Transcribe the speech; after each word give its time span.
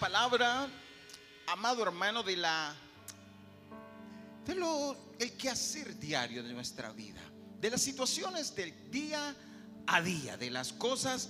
palabra, 0.00 0.66
amado 1.46 1.82
hermano, 1.82 2.22
de 2.22 2.34
la 2.34 2.74
de 4.46 4.54
lo 4.54 4.96
el 5.18 5.36
quehacer 5.36 5.98
diario 5.98 6.42
de 6.42 6.54
nuestra 6.54 6.90
vida, 6.90 7.20
de 7.60 7.68
las 7.68 7.82
situaciones 7.82 8.56
del 8.56 8.90
día 8.90 9.36
a 9.86 10.00
día, 10.00 10.38
de 10.38 10.50
las 10.50 10.72
cosas 10.72 11.28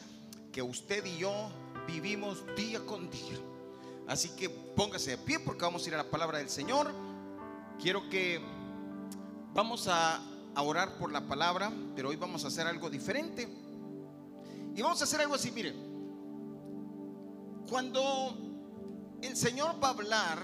que 0.52 0.62
usted 0.62 1.04
y 1.04 1.18
yo 1.18 1.50
vivimos 1.88 2.44
día 2.56 2.78
con 2.86 3.10
día. 3.10 3.38
Así 4.06 4.28
que 4.36 4.48
póngase 4.48 5.10
de 5.10 5.18
pie 5.18 5.40
porque 5.40 5.62
vamos 5.62 5.84
a 5.84 5.88
ir 5.88 5.94
a 5.94 5.98
la 5.98 6.10
palabra 6.10 6.38
del 6.38 6.48
Señor. 6.48 6.94
Quiero 7.80 8.08
que 8.08 8.40
vamos 9.52 9.88
a, 9.88 10.22
a 10.54 10.62
orar 10.62 10.96
por 10.96 11.10
la 11.10 11.26
palabra, 11.26 11.72
pero 11.96 12.10
hoy 12.10 12.16
vamos 12.16 12.44
a 12.44 12.48
hacer 12.48 12.68
algo 12.68 12.88
diferente. 12.88 13.48
Y 14.76 14.80
vamos 14.80 15.00
a 15.00 15.04
hacer 15.04 15.20
algo 15.20 15.34
así, 15.34 15.50
mire. 15.50 15.74
Cuando 17.68 18.49
el 19.22 19.36
Señor 19.36 19.82
va 19.82 19.88
a 19.88 19.92
hablar, 19.92 20.38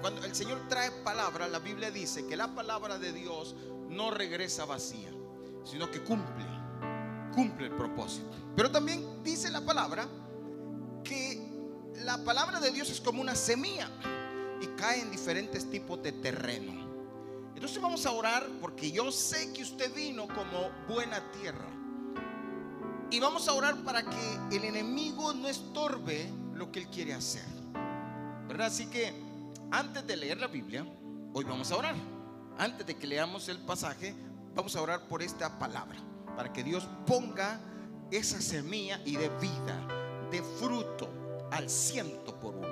cuando 0.00 0.24
el 0.24 0.34
Señor 0.34 0.68
trae 0.68 0.90
palabra, 1.02 1.48
la 1.48 1.58
Biblia 1.58 1.90
dice 1.90 2.26
que 2.26 2.36
la 2.36 2.54
palabra 2.54 2.98
de 2.98 3.12
Dios 3.12 3.54
no 3.88 4.10
regresa 4.10 4.64
vacía, 4.64 5.10
sino 5.64 5.90
que 5.90 6.02
cumple, 6.02 6.44
cumple 7.34 7.66
el 7.66 7.76
propósito. 7.76 8.30
Pero 8.54 8.70
también 8.70 9.22
dice 9.22 9.50
la 9.50 9.60
palabra 9.60 10.08
que 11.04 11.40
la 12.04 12.18
palabra 12.24 12.60
de 12.60 12.70
Dios 12.70 12.90
es 12.90 13.00
como 13.00 13.20
una 13.20 13.34
semilla 13.34 13.88
y 14.60 14.66
cae 14.78 15.00
en 15.00 15.10
diferentes 15.10 15.70
tipos 15.70 16.02
de 16.02 16.12
terreno. 16.12 16.86
Entonces 17.54 17.80
vamos 17.80 18.04
a 18.06 18.10
orar 18.10 18.46
porque 18.60 18.90
yo 18.90 19.10
sé 19.10 19.52
que 19.52 19.62
usted 19.62 19.94
vino 19.94 20.26
como 20.28 20.70
buena 20.88 21.30
tierra. 21.32 21.68
Y 23.10 23.20
vamos 23.20 23.48
a 23.48 23.52
orar 23.52 23.82
para 23.84 24.02
que 24.02 24.56
el 24.56 24.64
enemigo 24.64 25.32
no 25.32 25.48
estorbe 25.48 26.30
lo 26.54 26.70
que 26.72 26.80
él 26.80 26.88
quiere 26.88 27.14
hacer. 27.14 27.44
¿Verdad? 28.48 28.68
Así 28.68 28.86
que 28.86 29.12
antes 29.70 30.06
de 30.06 30.16
leer 30.16 30.38
la 30.38 30.46
Biblia, 30.46 30.86
hoy 31.32 31.44
vamos 31.44 31.70
a 31.72 31.76
orar. 31.76 31.94
Antes 32.58 32.86
de 32.86 32.96
que 32.96 33.06
leamos 33.06 33.48
el 33.48 33.58
pasaje, 33.58 34.14
vamos 34.54 34.74
a 34.76 34.82
orar 34.82 35.08
por 35.08 35.22
esta 35.22 35.58
palabra. 35.58 35.98
Para 36.36 36.52
que 36.52 36.62
Dios 36.62 36.88
ponga 37.06 37.60
esa 38.10 38.40
semilla 38.40 39.00
y 39.04 39.16
de 39.16 39.28
vida, 39.40 40.28
de 40.30 40.42
fruto 40.42 41.08
al 41.50 41.68
ciento 41.68 42.38
por 42.38 42.54
uno. 42.54 42.68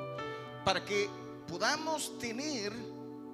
Para 0.65 0.85
que 0.85 1.09
podamos 1.49 2.19
tener 2.19 2.73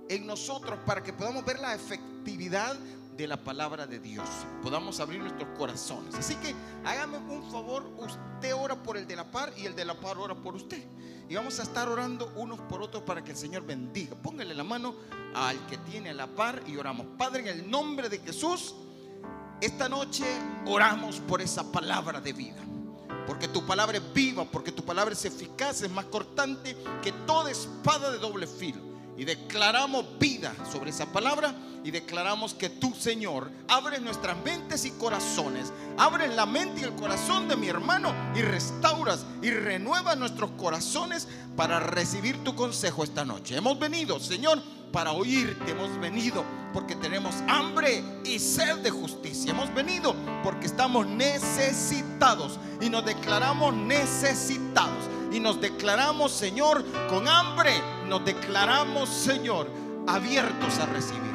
en 0.09 0.27
nosotros, 0.27 0.79
para 0.85 1.03
que 1.03 1.13
podamos 1.13 1.45
ver 1.45 1.61
la 1.61 1.75
efectividad 1.75 2.77
de 3.21 3.29
la 3.29 3.37
palabra 3.37 3.87
de 3.87 3.99
Dios. 3.99 4.29
Podamos 4.63 4.99
abrir 4.99 5.21
nuestros 5.21 5.49
corazones. 5.57 6.15
Así 6.15 6.37
que 6.37 6.55
hágame 6.85 7.19
un 7.19 7.51
favor, 7.51 7.85
usted 7.99 8.55
ora 8.55 8.83
por 8.83 8.97
el 8.97 9.07
de 9.07 9.17
la 9.17 9.31
par 9.31 9.53
y 9.57 9.67
el 9.67 9.77
de 9.77 9.85
la 9.85 9.95
par 9.95 10.17
ora 10.19 10.35
por 10.35 10.55
usted. 10.55 10.83
Y 11.29 11.35
vamos 11.35 11.61
a 11.61 11.63
estar 11.63 11.89
orando 11.89 12.33
unos 12.37 12.59
por 12.61 12.83
otros 12.83 13.03
para 13.03 13.23
que 13.23 13.33
el 13.33 13.37
Señor 13.37 13.63
bendiga. 13.65 14.17
Póngale 14.17 14.55
la 14.55 14.65
mano 14.65 14.95
al 15.35 15.67
que 15.67 15.77
tiene 15.79 16.15
la 16.15 16.27
par 16.27 16.63
y 16.67 16.77
oramos. 16.77 17.07
Padre, 17.19 17.43
en 17.43 17.49
el 17.49 17.71
nombre 17.71 18.09
de 18.09 18.19
Jesús, 18.19 18.75
esta 19.61 19.89
noche 19.89 20.25
oramos 20.67 21.21
por 21.21 21.43
esa 21.43 21.71
palabra 21.71 22.21
de 22.21 22.33
vida. 22.33 22.63
Porque 23.27 23.49
tu 23.49 23.65
palabra 23.67 23.99
es 23.99 24.13
viva, 24.15 24.45
porque 24.45 24.73
tu 24.73 24.83
palabra 24.83 25.13
es 25.13 25.25
eficaz, 25.25 25.83
es 25.83 25.91
más 25.91 26.07
cortante 26.07 26.77
que 27.03 27.13
toda 27.27 27.51
espada 27.51 28.11
de 28.11 28.19
doble 28.19 28.47
filo. 28.47 28.90
Y 29.17 29.25
declaramos 29.25 30.19
vida 30.19 30.55
sobre 30.71 30.91
esa 30.91 31.13
palabra 31.13 31.55
y 31.85 31.91
declaramos 31.91 32.55
que 32.55 32.69
tú, 32.69 32.95
Señor, 32.95 33.51
abres 33.69 34.01
nuestras 34.01 34.37
mentes 34.45 34.85
y 34.85 34.91
corazones, 34.93 35.73
abres 35.99 36.35
la 36.35 36.47
mente 36.47 36.81
y 36.81 36.85
el 36.85 36.95
corazón 36.95 37.49
de 37.49 37.57
mi 37.57 37.69
hermano 37.69 38.15
y 38.35 38.43
restauras 38.43 39.25
y 39.43 39.51
renuevas 39.51 40.17
nuestros 40.17 40.51
corazones 40.53 41.29
para 41.57 41.81
recibir 41.81 42.43
tu 42.45 42.55
consejo 42.55 43.05
esta 43.05 43.25
noche. 43.25 43.57
Hemos 43.57 43.79
venido, 43.79 44.21
Señor, 44.21 44.63
para 44.93 45.13
oírte, 45.13 45.71
hemos 45.71 45.99
venido 46.01 46.45
porque 46.73 46.97
tenemos 46.97 47.35
hambre 47.49 48.03
y 48.25 48.39
sed 48.39 48.79
de 48.79 48.91
justicia. 48.91 49.51
Hemos 49.51 49.73
venido 49.75 50.15
porque 50.43 50.67
estamos 50.67 51.07
necesitados 51.07 52.59
y 52.81 52.91
nos 52.91 53.05
declaramos 53.05 53.75
necesitados. 53.75 55.09
Y 55.33 55.41
nos 55.41 55.61
declaramos, 55.61 56.33
Señor, 56.33 56.85
con 57.09 57.29
hambre. 57.29 57.73
Nos 58.09 58.25
declaramos, 58.25 59.09
Señor, 59.09 59.69
abiertos 60.07 60.79
a 60.79 60.87
recibir. 60.87 61.31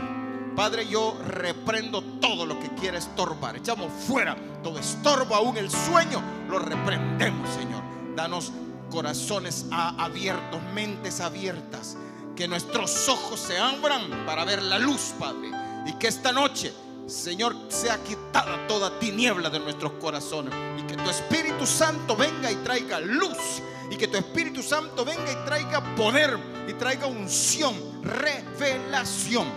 Padre, 0.56 0.88
yo 0.88 1.18
reprendo 1.28 2.02
todo 2.22 2.46
lo 2.46 2.60
que 2.60 2.70
quiera 2.76 2.98
estorbar. 2.98 3.58
Echamos 3.58 3.92
fuera 4.08 4.38
todo 4.64 4.80
estorbo, 4.80 5.36
aún 5.36 5.58
el 5.58 5.70
sueño. 5.70 6.22
Lo 6.50 6.60
reprendemos, 6.60 7.50
Señor. 7.54 7.84
Danos 8.16 8.52
corazones 8.90 9.66
abiertos, 9.72 10.62
mentes 10.74 11.20
abiertas. 11.20 11.98
Que 12.36 12.48
nuestros 12.48 13.08
ojos 13.10 13.40
se 13.40 13.58
abran 13.58 14.26
para 14.26 14.46
ver 14.46 14.62
la 14.64 14.80
luz, 14.80 15.14
Padre. 15.20 15.52
Y 15.86 15.94
que 15.94 16.08
esta 16.08 16.32
noche, 16.32 16.74
Señor, 17.06 17.56
sea 17.70 18.02
quitada 18.04 18.66
toda 18.68 18.98
tiniebla 19.00 19.50
de 19.50 19.60
nuestros 19.60 19.94
corazones. 19.94 20.54
Y 20.80 20.84
que 20.84 20.96
tu 20.96 21.10
Espíritu 21.10 21.66
Santo 21.66 22.16
venga 22.16 22.52
y 22.52 22.56
traiga 22.56 23.00
luz. 23.00 23.62
Y 23.90 23.96
que 23.98 24.08
tu 24.08 24.18
Espíritu 24.18 24.64
Santo 24.64 25.06
venga 25.06 25.32
y 25.32 25.46
traiga 25.46 25.96
poder. 25.96 26.38
Y 26.68 26.74
traiga 26.74 27.08
unción, 27.08 28.04
revelación. 28.04 29.48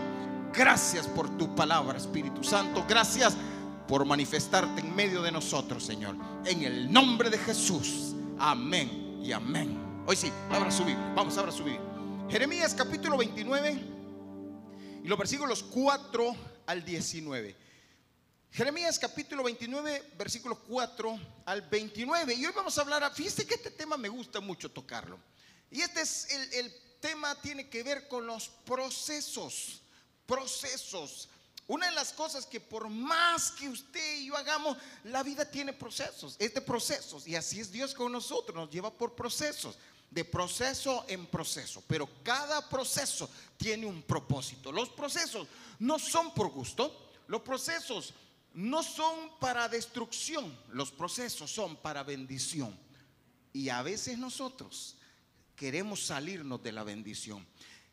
Gracias 0.53 1.07
por 1.07 1.37
tu 1.37 1.55
palabra, 1.55 1.99
Espíritu 1.99 2.43
Santo. 2.43 2.85
Gracias 2.89 3.37
por 3.87 4.05
manifestarte 4.05 4.81
en 4.81 4.95
medio 4.95 5.23
de 5.23 5.33
nosotros, 5.33 5.85
Señor. 5.85 6.17
En 6.45 6.63
el 6.63 6.93
nombre 6.93 7.31
de 7.31 7.39
Jesús. 7.39 8.15
Amén 8.39 9.21
y 9.23 9.33
amén. 9.33 9.79
Hoy 10.07 10.17
sí, 10.17 10.31
abra 10.51 10.71
su 10.71 10.85
Biblia. 10.85 11.13
Vamos, 11.15 11.37
abra 11.39 11.53
su 11.53 11.65
Biblia. 11.65 11.83
Jeremías 12.29 12.75
capítulo 12.75 13.17
29 13.17 13.79
y 15.03 15.09
los 15.09 15.19
versículos 15.19 15.63
4 15.63 16.37
al 16.67 16.85
19. 16.85 17.68
Jeremías 18.51 18.99
capítulo 18.99 19.43
29, 19.45 20.13
versículos 20.17 20.59
4 20.69 21.19
al 21.45 21.63
29. 21.63 22.35
Y 22.35 22.47
hoy 22.47 22.53
vamos 22.55 22.77
a 22.79 22.83
hablar, 22.83 23.15
fíjese 23.15 23.47
que 23.47 23.55
este 23.55 23.71
tema 23.71 23.97
me 23.97 24.09
gusta 24.09 24.41
mucho 24.41 24.71
tocarlo. 24.71 25.19
Y 25.71 25.83
este 25.83 26.01
es 26.01 26.31
el, 26.31 26.53
el 26.55 26.75
tema, 27.01 27.41
tiene 27.41 27.69
que 27.69 27.83
ver 27.83 28.09
con 28.09 28.27
los 28.27 28.49
procesos 28.65 29.83
procesos. 30.29 31.31
Una 31.67 31.87
de 31.87 31.93
las 31.93 32.13
cosas 32.13 32.47
que 32.47 32.61
por 32.61 32.89
más 32.89 33.51
que 33.53 33.69
usted 33.69 34.19
y 34.19 34.27
yo 34.27 34.37
hagamos, 34.37 34.77
la 35.05 35.23
vida 35.23 35.51
tiene 35.51 35.73
procesos, 35.73 36.37
es 36.39 36.55
de 36.55 36.61
procesos. 36.61 37.27
Y 37.27 37.35
así 37.35 37.61
es 37.61 37.73
Dios 37.73 37.95
con 37.95 38.13
nosotros, 38.13 38.55
nos 38.55 38.71
lleva 38.71 38.93
por 38.93 39.15
procesos, 39.15 39.77
de 40.11 40.25
proceso 40.25 41.05
en 41.09 41.27
proceso. 41.27 41.83
Pero 41.87 42.09
cada 42.23 42.67
proceso 42.69 43.29
tiene 43.57 43.87
un 43.87 44.03
propósito. 44.03 44.71
Los 44.71 44.91
procesos 44.91 45.49
no 45.79 45.99
son 45.99 46.33
por 46.33 46.51
gusto, 46.51 47.11
los 47.27 47.43
procesos 47.43 48.15
no 48.59 48.83
son 48.83 49.39
para 49.39 49.69
destrucción, 49.69 50.59
los 50.73 50.91
procesos 50.91 51.49
son 51.49 51.77
para 51.77 52.03
bendición. 52.03 52.77
Y 53.53 53.69
a 53.69 53.83
veces 53.83 54.19
nosotros 54.19 54.97
queremos 55.55 56.05
salirnos 56.05 56.61
de 56.61 56.73
la 56.73 56.83
bendición. 56.83 57.47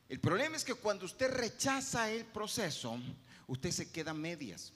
El 0.09 0.19
problema 0.19 0.57
es 0.57 0.63
que 0.63 0.73
cuando 0.73 1.05
usted 1.05 1.29
rechaza 1.31 2.09
el 2.09 2.25
proceso, 2.25 2.97
usted 3.45 3.69
se 3.69 3.91
queda 3.91 4.15
medias. 4.15 4.73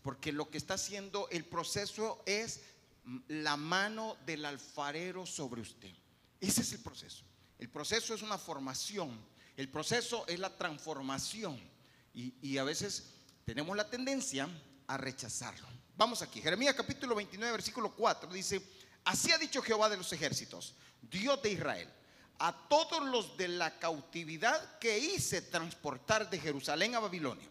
Porque 0.00 0.32
lo 0.32 0.48
que 0.48 0.56
está 0.56 0.74
haciendo 0.74 1.28
el 1.28 1.44
proceso 1.44 2.22
es 2.24 2.62
la 3.28 3.58
mano 3.58 4.16
del 4.24 4.42
alfarero 4.46 5.26
sobre 5.26 5.60
usted. 5.60 5.92
Ese 6.40 6.62
es 6.62 6.72
el 6.72 6.80
proceso. 6.80 7.24
El 7.58 7.68
proceso 7.68 8.14
es 8.14 8.22
una 8.22 8.38
formación. 8.38 9.10
El 9.54 9.68
proceso 9.68 10.26
es 10.28 10.38
la 10.38 10.56
transformación. 10.56 11.60
Y, 12.14 12.56
a 12.56 12.64
veces 12.64 13.10
tenemos 13.44 13.76
la 13.76 13.90
tendencia 13.90 14.48
a 14.86 14.96
rechazarlo. 14.96 15.66
Vamos 15.96 16.22
aquí. 16.22 16.40
Jeremías 16.40 16.74
capítulo 16.74 17.14
29, 17.14 17.52
versículo 17.52 17.94
4 17.94 18.32
dice, 18.32 18.60
así 19.04 19.32
ha 19.32 19.38
dicho 19.38 19.62
Jehová 19.62 19.88
de 19.88 19.96
los 19.96 20.12
ejércitos, 20.12 20.74
Dios 21.02 21.40
de 21.42 21.52
Israel 21.52 21.88
a 22.38 22.52
todos 22.68 23.02
los 23.04 23.36
de 23.36 23.48
la 23.48 23.78
cautividad 23.78 24.78
que 24.78 24.98
hice 24.98 25.42
transportar 25.42 26.28
de 26.28 26.38
Jerusalén 26.38 26.94
a 26.94 27.00
Babilonia. 27.00 27.48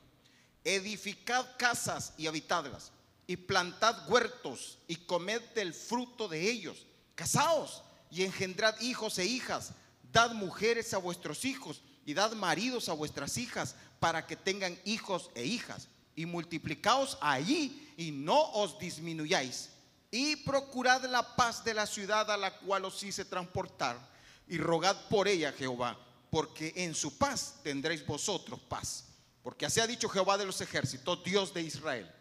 Edificad 0.64 1.46
casas 1.58 2.14
y 2.18 2.28
habitadlas, 2.28 2.92
y 3.28 3.38
plantad 3.38 4.10
huertos 4.10 4.80
y 4.88 4.96
comed 4.96 5.42
del 5.54 5.74
fruto 5.74 6.28
de 6.28 6.50
ellos. 6.50 6.86
Casaos 7.16 7.84
y 8.12 8.24
engendrad 8.24 8.80
hijos 8.82 9.18
e 9.18 9.26
hijas. 9.26 9.72
Dad 10.12 10.34
mujeres 10.34 10.94
a 10.94 10.98
vuestros 10.98 11.46
hijos 11.46 11.82
y 12.06 12.14
dad 12.14 12.34
maridos 12.34 12.90
a 12.90 12.94
vuestras 12.94 13.38
hijas 13.38 13.76
para 14.00 14.28
que 14.28 14.36
tengan 14.36 14.80
hijos 14.86 15.30
e 15.36 15.46
hijas. 15.46 15.88
Y 16.16 16.26
multiplicaos 16.26 17.18
allí 17.22 17.94
y 17.98 18.12
no 18.12 18.40
os 18.54 18.80
disminuyáis. 18.80 19.70
Y 20.12 20.38
procurad 20.38 21.04
la 21.06 21.36
paz 21.36 21.64
de 21.64 21.74
la 21.74 21.86
ciudad 21.86 22.30
a 22.32 22.38
la 22.38 22.58
cual 22.60 22.86
os 22.86 23.04
hice 23.04 23.26
transportar 23.26 23.98
y 24.48 24.58
rogad 24.58 24.96
por 25.10 25.28
ella, 25.28 25.52
Jehová, 25.52 25.98
porque 26.30 26.72
en 26.76 26.96
su 26.96 27.18
paz 27.18 27.56
tendréis 27.64 28.06
vosotros 28.06 28.60
paz. 28.62 29.06
Porque 29.44 29.66
así 29.66 29.80
ha 29.80 29.88
dicho 29.88 30.08
Jehová 30.10 30.38
de 30.38 30.46
los 30.46 30.62
ejércitos, 30.62 31.24
Dios 31.24 31.54
de 31.54 31.62
Israel. 31.62 32.12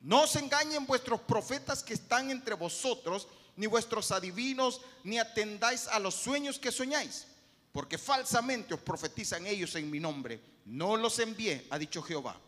No 0.00 0.22
os 0.22 0.36
engañen 0.36 0.86
vuestros 0.86 1.20
profetas 1.20 1.82
que 1.82 1.94
están 1.94 2.30
entre 2.30 2.54
vosotros, 2.54 3.28
ni 3.56 3.66
vuestros 3.66 4.10
adivinos, 4.10 4.80
ni 5.02 5.18
atendáis 5.18 5.86
a 5.86 5.98
los 5.98 6.14
sueños 6.14 6.58
que 6.58 6.72
soñáis. 6.72 7.26
porque 7.74 7.98
falsamente 7.98 8.72
os 8.72 8.80
profetizan 8.80 9.48
ellos 9.48 9.74
en 9.74 9.90
mi 9.90 9.98
nombre. 9.98 10.40
No 10.64 10.96
los 10.96 11.18
envié, 11.18 11.66
ha 11.70 11.76
dicho 11.76 12.00
Jehová. 12.02 12.40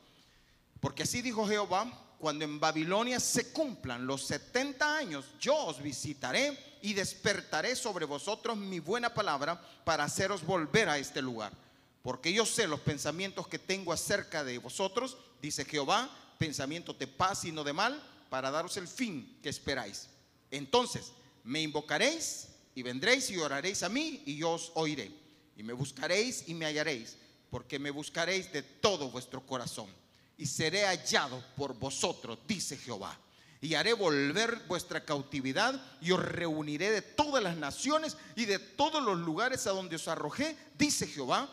Porque 0.80 1.04
así 1.04 1.22
dijo 1.22 1.46
Jehová, 1.46 1.90
cuando 2.18 2.44
en 2.44 2.58
Babilonia 2.58 3.20
se 3.20 3.52
cumplan 3.52 4.06
los 4.06 4.26
70 4.26 4.96
años, 4.96 5.26
yo 5.38 5.54
os 5.54 5.82
visitaré 5.82 6.78
y 6.82 6.94
despertaré 6.94 7.76
sobre 7.76 8.06
vosotros 8.06 8.56
mi 8.56 8.80
buena 8.80 9.12
palabra 9.12 9.60
para 9.84 10.04
haceros 10.04 10.44
volver 10.44 10.88
a 10.88 10.98
este 10.98 11.20
lugar. 11.20 11.52
Porque 12.02 12.32
yo 12.32 12.46
sé 12.46 12.68
los 12.68 12.80
pensamientos 12.80 13.48
que 13.48 13.58
tengo 13.58 13.92
acerca 13.92 14.44
de 14.44 14.58
vosotros, 14.58 15.16
dice 15.42 15.64
Jehová, 15.64 16.08
pensamientos 16.38 16.98
de 16.98 17.06
paz 17.06 17.44
y 17.44 17.52
no 17.52 17.64
de 17.64 17.72
mal, 17.72 18.02
para 18.30 18.50
daros 18.50 18.76
el 18.76 18.88
fin 18.88 19.38
que 19.42 19.48
esperáis. 19.48 20.08
Entonces 20.50 21.12
me 21.44 21.60
invocaréis 21.62 22.48
y 22.74 22.82
vendréis 22.82 23.30
y 23.30 23.38
oraréis 23.38 23.82
a 23.82 23.88
mí 23.88 24.22
y 24.26 24.36
yo 24.36 24.52
os 24.52 24.72
oiré. 24.74 25.10
Y 25.56 25.62
me 25.62 25.72
buscaréis 25.72 26.48
y 26.48 26.54
me 26.54 26.66
hallaréis, 26.66 27.16
porque 27.50 27.78
me 27.78 27.90
buscaréis 27.90 28.52
de 28.52 28.62
todo 28.62 29.10
vuestro 29.10 29.44
corazón. 29.44 29.88
Y 30.38 30.46
seré 30.46 30.84
hallado 30.84 31.42
por 31.56 31.74
vosotros, 31.74 32.38
dice 32.46 32.76
Jehová. 32.76 33.18
Y 33.60 33.74
haré 33.74 33.94
volver 33.94 34.62
vuestra 34.68 35.04
cautividad 35.04 35.80
y 36.00 36.12
os 36.12 36.20
reuniré 36.20 36.90
de 36.90 37.02
todas 37.02 37.42
las 37.42 37.56
naciones 37.56 38.16
y 38.36 38.44
de 38.44 38.58
todos 38.58 39.02
los 39.02 39.18
lugares 39.18 39.66
a 39.66 39.70
donde 39.70 39.96
os 39.96 40.08
arrojé, 40.08 40.56
dice 40.78 41.06
Jehová. 41.06 41.48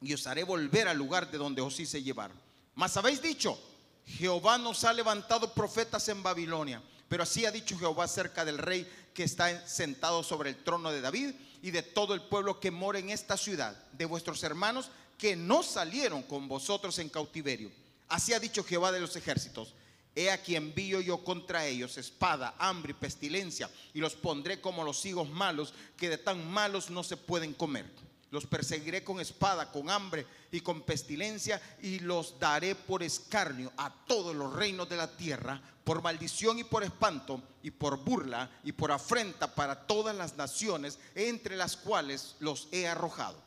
Y 0.00 0.12
os 0.14 0.26
haré 0.26 0.42
volver 0.42 0.88
al 0.88 0.96
lugar 0.96 1.30
de 1.30 1.38
donde 1.38 1.62
os 1.62 1.78
hice 1.78 2.02
llevar. 2.02 2.32
Mas 2.74 2.96
habéis 2.96 3.22
dicho, 3.22 3.58
Jehová 4.04 4.58
nos 4.58 4.84
ha 4.84 4.92
levantado 4.92 5.52
profetas 5.54 6.08
en 6.08 6.22
Babilonia. 6.22 6.82
Pero 7.08 7.22
así 7.22 7.46
ha 7.46 7.50
dicho 7.50 7.78
Jehová 7.78 8.04
acerca 8.04 8.44
del 8.44 8.58
rey 8.58 8.86
que 9.14 9.24
está 9.24 9.66
sentado 9.66 10.22
sobre 10.22 10.50
el 10.50 10.62
trono 10.62 10.90
de 10.90 11.00
David 11.00 11.30
y 11.62 11.70
de 11.70 11.82
todo 11.82 12.14
el 12.14 12.22
pueblo 12.22 12.60
que 12.60 12.70
mora 12.70 12.98
en 12.98 13.10
esta 13.10 13.36
ciudad, 13.36 13.76
de 13.92 14.04
vuestros 14.04 14.42
hermanos 14.44 14.90
que 15.16 15.34
no 15.34 15.62
salieron 15.62 16.22
con 16.22 16.46
vosotros 16.48 16.98
en 16.98 17.08
cautiverio. 17.08 17.70
Así 18.08 18.32
ha 18.32 18.40
dicho 18.40 18.64
Jehová 18.64 18.92
de 18.92 19.00
los 19.00 19.16
ejércitos. 19.16 19.74
He 20.14 20.30
aquí 20.30 20.56
envío 20.56 21.00
yo 21.00 21.22
contra 21.22 21.66
ellos 21.66 21.96
espada, 21.96 22.54
hambre 22.58 22.92
y 22.92 22.94
pestilencia, 22.94 23.70
y 23.94 24.00
los 24.00 24.14
pondré 24.14 24.60
como 24.60 24.82
los 24.82 25.04
higos 25.04 25.28
malos, 25.28 25.74
que 25.96 26.08
de 26.08 26.18
tan 26.18 26.50
malos 26.50 26.90
no 26.90 27.04
se 27.04 27.16
pueden 27.16 27.54
comer. 27.54 27.88
Los 28.30 28.46
perseguiré 28.46 29.04
con 29.04 29.20
espada, 29.20 29.70
con 29.70 29.88
hambre 29.88 30.26
y 30.50 30.60
con 30.60 30.82
pestilencia, 30.82 31.62
y 31.82 32.00
los 32.00 32.38
daré 32.38 32.74
por 32.74 33.02
escarnio 33.02 33.72
a 33.76 33.94
todos 34.06 34.34
los 34.34 34.52
reinos 34.52 34.88
de 34.88 34.96
la 34.96 35.16
tierra, 35.16 35.62
por 35.84 36.02
maldición 36.02 36.58
y 36.58 36.64
por 36.64 36.82
espanto, 36.82 37.40
y 37.62 37.70
por 37.70 37.98
burla 37.98 38.50
y 38.64 38.72
por 38.72 38.90
afrenta 38.90 39.54
para 39.54 39.86
todas 39.86 40.16
las 40.16 40.36
naciones, 40.36 40.98
entre 41.14 41.56
las 41.56 41.76
cuales 41.76 42.36
los 42.40 42.68
he 42.72 42.88
arrojado. 42.88 43.40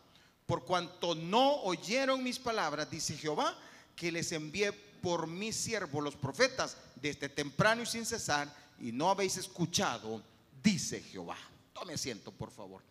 Por 0.45 0.63
cuanto 0.63 1.15
no 1.15 1.61
oyeron 1.63 2.23
mis 2.23 2.39
palabras, 2.39 2.89
dice 2.89 3.17
Jehová, 3.17 3.55
que 3.95 4.11
les 4.11 4.31
envié 4.31 4.71
por 4.71 5.27
mis 5.27 5.55
siervos 5.55 6.03
los 6.03 6.15
profetas 6.15 6.77
desde 6.95 7.29
temprano 7.29 7.83
y 7.83 7.85
sin 7.85 8.05
cesar, 8.05 8.53
y 8.79 8.91
no 8.91 9.09
habéis 9.09 9.37
escuchado, 9.37 10.21
dice 10.61 11.01
Jehová. 11.01 11.37
Tome 11.73 11.93
asiento, 11.93 12.31
por 12.31 12.51
favor. 12.51 12.81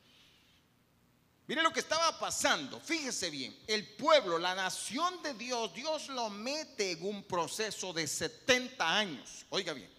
Mire 1.47 1.63
lo 1.63 1.73
que 1.73 1.81
estaba 1.81 2.17
pasando, 2.17 2.79
fíjese 2.79 3.29
bien, 3.29 3.57
el 3.67 3.85
pueblo, 3.97 4.39
la 4.39 4.55
nación 4.55 5.21
de 5.21 5.35
Dios, 5.35 5.75
Dios 5.75 6.09
lo 6.09 6.31
mete 6.31 6.93
en 6.93 7.05
un 7.05 7.25
proceso 7.25 7.93
de 7.93 8.07
70 8.07 8.99
años. 8.99 9.45
Oiga 9.49 9.73
bien, 9.73 9.91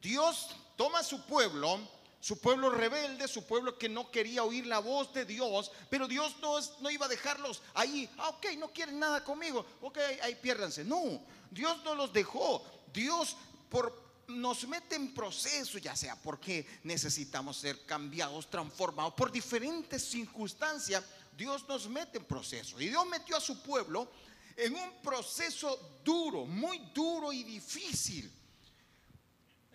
Dios 0.00 0.50
toma 0.76 1.00
a 1.00 1.02
su 1.02 1.26
pueblo, 1.26 1.80
su 2.24 2.38
pueblo 2.38 2.70
rebelde, 2.70 3.28
su 3.28 3.44
pueblo 3.44 3.76
que 3.76 3.86
no 3.86 4.10
quería 4.10 4.44
oír 4.44 4.64
la 4.64 4.78
voz 4.78 5.12
de 5.12 5.26
Dios, 5.26 5.70
pero 5.90 6.08
Dios 6.08 6.34
no, 6.40 6.54
no 6.80 6.88
iba 6.90 7.04
a 7.04 7.08
dejarlos 7.10 7.60
ahí, 7.74 8.08
ah, 8.16 8.30
ok, 8.30 8.46
no 8.56 8.72
quieren 8.72 8.98
nada 8.98 9.22
conmigo, 9.22 9.66
ok, 9.82 9.98
ahí 10.22 10.34
piérdanse. 10.36 10.84
No, 10.84 11.20
Dios 11.50 11.84
no 11.84 11.94
los 11.94 12.14
dejó, 12.14 12.64
Dios 12.94 13.36
por 13.68 14.02
nos 14.28 14.66
mete 14.66 14.94
en 14.96 15.12
proceso, 15.12 15.76
ya 15.76 15.94
sea 15.94 16.16
porque 16.16 16.66
necesitamos 16.82 17.58
ser 17.58 17.84
cambiados, 17.84 18.48
transformados 18.48 19.12
por 19.12 19.30
diferentes 19.30 20.02
circunstancias, 20.02 21.04
Dios 21.36 21.68
nos 21.68 21.86
mete 21.90 22.16
en 22.16 22.24
proceso. 22.24 22.80
Y 22.80 22.88
Dios 22.88 23.06
metió 23.06 23.36
a 23.36 23.40
su 23.42 23.62
pueblo 23.62 24.08
en 24.56 24.74
un 24.74 25.02
proceso 25.02 25.98
duro, 26.02 26.46
muy 26.46 26.78
duro 26.94 27.34
y 27.34 27.42
difícil. 27.42 28.32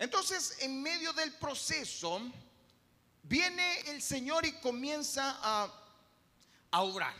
Entonces, 0.00 0.56
en 0.60 0.82
medio 0.82 1.12
del 1.12 1.34
proceso, 1.34 2.20
viene 3.22 3.80
el 3.82 4.00
Señor 4.00 4.46
y 4.46 4.52
comienza 4.54 5.38
a, 5.42 5.72
a 6.70 6.82
orar. 6.82 7.14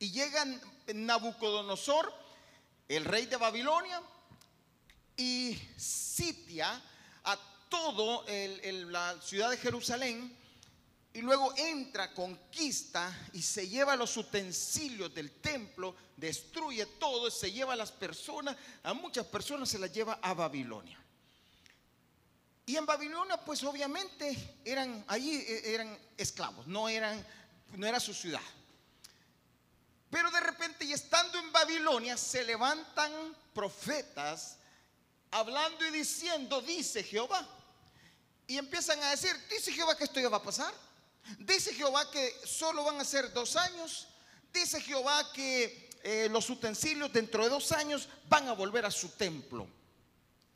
Y 0.00 0.10
llega 0.10 0.44
Nabucodonosor, 0.92 2.12
el 2.88 3.04
rey 3.04 3.26
de 3.26 3.36
Babilonia, 3.36 4.02
y 5.16 5.56
sitia 5.76 6.82
a 7.24 7.38
todo 7.68 8.24
la 8.26 9.20
ciudad 9.22 9.50
de 9.50 9.56
Jerusalén 9.56 10.36
y 11.12 11.20
luego 11.20 11.52
entra, 11.56 12.12
conquista 12.12 13.28
y 13.32 13.42
se 13.42 13.68
lleva 13.68 13.94
los 13.94 14.16
utensilios 14.16 15.14
del 15.14 15.30
templo, 15.30 15.94
destruye 16.16 16.86
todo, 16.86 17.30
se 17.30 17.52
lleva 17.52 17.74
a 17.74 17.76
las 17.76 17.92
personas, 17.92 18.56
a 18.82 18.94
muchas 18.94 19.26
personas 19.26 19.68
se 19.68 19.78
las 19.78 19.92
lleva 19.92 20.18
a 20.22 20.34
Babilonia. 20.34 20.98
Y 22.70 22.76
en 22.76 22.86
Babilonia, 22.86 23.36
pues 23.36 23.64
obviamente 23.64 24.60
eran 24.64 25.04
allí 25.08 25.34
e, 25.34 25.74
eran 25.74 25.98
esclavos, 26.16 26.68
no 26.68 26.88
eran 26.88 27.26
no 27.74 27.84
era 27.84 27.98
su 27.98 28.14
ciudad. 28.14 28.40
Pero 30.08 30.30
de 30.30 30.38
repente 30.38 30.84
y 30.84 30.92
estando 30.92 31.36
en 31.40 31.50
Babilonia 31.50 32.16
se 32.16 32.44
levantan 32.44 33.12
profetas 33.52 34.56
hablando 35.32 35.84
y 35.84 35.90
diciendo, 35.90 36.62
dice 36.62 37.02
Jehová. 37.02 37.44
Y 38.46 38.56
empiezan 38.56 39.02
a 39.02 39.10
decir, 39.10 39.32
dice 39.48 39.72
Jehová 39.72 39.96
que 39.96 40.04
esto 40.04 40.20
ya 40.20 40.28
va 40.28 40.36
a 40.36 40.42
pasar. 40.42 40.72
Dice 41.40 41.74
Jehová 41.74 42.08
que 42.08 42.40
solo 42.44 42.84
van 42.84 43.00
a 43.00 43.04
ser 43.04 43.32
dos 43.32 43.56
años. 43.56 44.06
Dice 44.52 44.80
Jehová 44.80 45.32
que 45.32 45.90
eh, 46.04 46.28
los 46.30 46.48
utensilios 46.48 47.12
dentro 47.12 47.42
de 47.42 47.50
dos 47.50 47.72
años 47.72 48.08
van 48.28 48.46
a 48.46 48.52
volver 48.52 48.86
a 48.86 48.92
su 48.92 49.08
templo. 49.08 49.79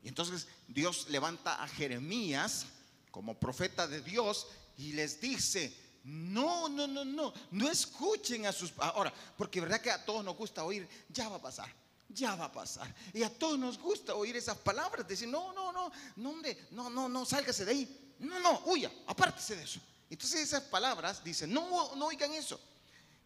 Y 0.05 0.07
entonces 0.07 0.47
Dios 0.67 1.07
levanta 1.09 1.63
a 1.63 1.67
Jeremías 1.67 2.67
como 3.09 3.39
profeta 3.39 3.87
de 3.87 4.03
Dios 4.03 4.45
y 4.77 4.93
les 4.93 5.19
dice, 5.19 5.75
no, 6.03 6.69
no, 6.69 6.85
no, 6.85 7.03
no, 7.03 7.33
no 7.49 7.71
escuchen 7.71 8.45
a 8.45 8.51
sus... 8.51 8.71
Ahora, 8.77 9.11
porque 9.35 9.59
verdad 9.59 9.81
que 9.81 9.89
a 9.89 10.05
todos 10.05 10.23
nos 10.23 10.37
gusta 10.37 10.63
oír, 10.63 10.87
ya 11.09 11.27
va 11.27 11.37
a 11.37 11.41
pasar 11.41 11.73
ya 12.07 12.35
va 12.35 12.45
a 12.45 12.51
pasar. 12.51 12.93
Y 13.13 13.23
a 13.23 13.29
todos 13.35 13.57
nos 13.57 13.79
gusta 13.79 14.13
oír 14.13 14.37
esas 14.37 14.57
palabras, 14.59 15.07
decir, 15.07 15.27
no, 15.27 15.51
no, 15.53 15.73
no, 15.73 15.91
no, 16.15 16.29
hombre, 16.29 16.67
no, 16.69 16.87
no, 16.89 17.09
no, 17.09 17.25
sálgase 17.25 17.65
de 17.65 17.71
ahí. 17.71 18.15
No, 18.19 18.39
no, 18.39 18.61
huya, 18.67 18.91
apártese 19.07 19.55
de 19.55 19.63
eso. 19.63 19.81
Entonces 20.09 20.41
esas 20.41 20.61
palabras 20.61 21.23
dicen, 21.23 21.51
no, 21.51 21.95
no 21.95 22.05
oigan 22.05 22.31
eso. 22.31 22.59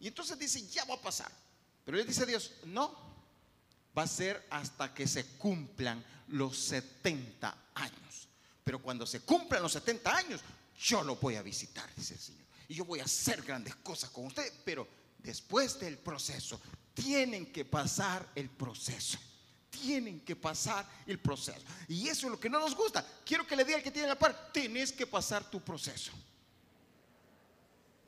Y 0.00 0.08
entonces 0.08 0.36
dice, 0.38 0.66
ya 0.66 0.86
va 0.86 0.94
a 0.94 1.00
pasar. 1.00 1.30
Pero 1.84 1.98
le 1.98 2.04
dice 2.04 2.24
Dios, 2.24 2.52
no, 2.64 3.09
va 3.96 4.02
a 4.02 4.06
ser 4.06 4.46
hasta 4.50 4.92
que 4.94 5.06
se 5.06 5.24
cumplan 5.36 6.04
los 6.28 6.56
70 6.58 7.56
años. 7.74 8.28
Pero 8.64 8.80
cuando 8.80 9.06
se 9.06 9.20
cumplan 9.20 9.62
los 9.62 9.72
70 9.72 10.16
años, 10.16 10.40
yo 10.78 11.02
lo 11.02 11.16
voy 11.16 11.36
a 11.36 11.42
visitar, 11.42 11.88
dice 11.96 12.14
el 12.14 12.20
Señor. 12.20 12.44
Y 12.68 12.74
yo 12.74 12.84
voy 12.84 13.00
a 13.00 13.04
hacer 13.04 13.42
grandes 13.42 13.74
cosas 13.76 14.10
con 14.10 14.26
usted, 14.26 14.52
pero 14.64 14.86
después 15.18 15.78
del 15.80 15.98
proceso, 15.98 16.60
tienen 16.94 17.46
que 17.52 17.64
pasar 17.64 18.28
el 18.34 18.48
proceso. 18.48 19.18
Tienen 19.70 20.20
que 20.20 20.36
pasar 20.36 20.88
el 21.06 21.18
proceso. 21.18 21.60
Y 21.88 22.08
eso 22.08 22.26
es 22.26 22.32
lo 22.32 22.40
que 22.40 22.50
no 22.50 22.60
nos 22.60 22.74
gusta. 22.74 23.06
Quiero 23.24 23.46
que 23.46 23.56
le 23.56 23.64
diga 23.64 23.78
al 23.78 23.82
que 23.82 23.90
tiene 23.90 24.08
la 24.08 24.18
par, 24.18 24.52
tienes 24.52 24.92
que 24.92 25.06
pasar 25.06 25.48
tu 25.48 25.60
proceso. 25.60 26.12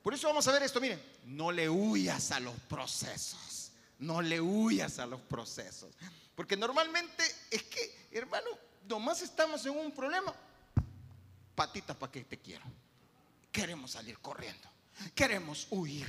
Por 0.03 0.13
eso 0.15 0.27
vamos 0.27 0.47
a 0.49 0.53
ver 0.53 0.65
esto, 0.65 0.81
miren, 0.81 1.01
no 1.27 1.53
le 1.53 1.69
huyas 1.69 2.33
a 2.33 2.41
los 2.41 2.55
procesos. 2.69 3.52
No 4.03 4.21
le 4.21 4.41
huyas 4.41 4.99
a 4.99 5.07
los 5.07 5.21
procesos. 5.21 5.95
Porque 6.35 6.57
normalmente 6.57 7.23
es 7.51 7.63
que, 7.63 8.09
hermano, 8.11 8.49
nomás 8.89 9.23
estamos 9.23 9.65
en 9.65 9.77
un 9.77 9.93
problema. 9.93 10.35
Patita, 11.55 11.97
¿para 11.97 12.11
qué 12.11 12.25
te 12.25 12.39
quiero? 12.41 12.65
Queremos 13.53 13.93
salir 13.93 14.19
corriendo. 14.19 14.69
Queremos 15.15 15.69
huir. 15.71 16.07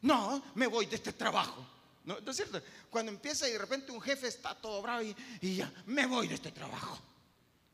No, 0.00 0.42
me 0.54 0.66
voy 0.66 0.86
de 0.86 0.96
este 0.96 1.12
trabajo. 1.12 1.66
¿No, 2.04 2.18
es 2.18 2.36
cierto? 2.36 2.62
Cuando 2.88 3.12
empieza 3.12 3.46
y 3.46 3.52
de 3.52 3.58
repente 3.58 3.92
un 3.92 4.00
jefe 4.00 4.26
está 4.28 4.54
todo 4.54 4.80
bravo 4.80 5.02
y, 5.02 5.56
ya, 5.56 5.70
me 5.84 6.06
voy 6.06 6.28
de 6.28 6.36
este 6.36 6.50
trabajo. 6.50 6.98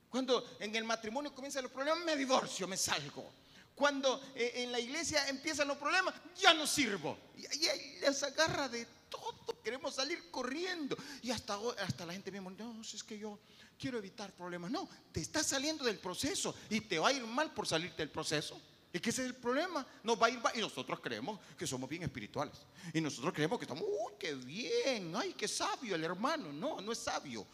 Cuando 0.08 0.56
en 0.58 0.74
el 0.74 0.82
matrimonio 0.82 1.32
comienzan 1.32 1.62
los 1.62 1.70
problemas, 1.70 2.04
me 2.04 2.16
divorcio, 2.16 2.66
me 2.66 2.76
salgo. 2.76 3.30
Cuando 3.76 4.20
eh, 4.34 4.52
en 4.56 4.72
la 4.72 4.80
iglesia 4.80 5.28
empiezan 5.28 5.68
los 5.68 5.78
problemas, 5.78 6.12
ya 6.36 6.54
no 6.54 6.66
sirvo. 6.66 7.16
Y, 7.36 7.46
ahí 7.46 7.98
les 8.00 8.20
agarra 8.24 8.68
de 8.68 8.84
todo. 9.08 9.49
Queremos 9.62 9.94
salir 9.94 10.30
corriendo. 10.30 10.96
Y 11.22 11.30
hasta, 11.30 11.58
hasta 11.84 12.06
la 12.06 12.12
gente 12.12 12.30
mismo, 12.30 12.50
no, 12.50 12.80
es 12.80 13.02
que 13.04 13.18
yo 13.18 13.38
quiero 13.78 13.98
evitar 13.98 14.32
problemas. 14.32 14.70
No, 14.70 14.88
te 15.12 15.20
estás 15.20 15.46
saliendo 15.46 15.84
del 15.84 15.98
proceso 15.98 16.54
y 16.68 16.80
te 16.80 16.98
va 16.98 17.08
a 17.08 17.12
ir 17.12 17.26
mal 17.26 17.52
por 17.52 17.66
salirte 17.66 17.98
del 17.98 18.10
proceso. 18.10 18.60
Es 18.92 19.00
que 19.00 19.10
ese 19.10 19.22
es 19.22 19.28
el 19.28 19.36
problema. 19.36 19.86
Nos 20.02 20.20
va 20.20 20.26
a 20.26 20.30
ir 20.30 20.40
y 20.54 20.58
nosotros 20.60 20.98
creemos 21.00 21.38
que 21.56 21.66
somos 21.66 21.88
bien 21.88 22.02
espirituales. 22.02 22.56
Y 22.92 23.00
nosotros 23.00 23.32
creemos 23.32 23.58
que 23.58 23.64
estamos, 23.64 23.84
uy, 23.84 24.14
qué 24.18 24.34
bien, 24.34 25.14
ay, 25.14 25.32
qué 25.34 25.46
sabio 25.46 25.94
el 25.94 26.02
hermano. 26.02 26.52
No, 26.52 26.80
no 26.80 26.90
es 26.90 26.98
sabio. 26.98 27.46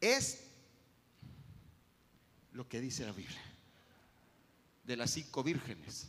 Es 0.00 0.44
lo 2.52 2.68
que 2.68 2.80
dice 2.80 3.04
la 3.04 3.12
Biblia. 3.12 3.42
De 4.84 4.96
las 4.96 5.10
cinco 5.10 5.42
vírgenes. 5.42 6.06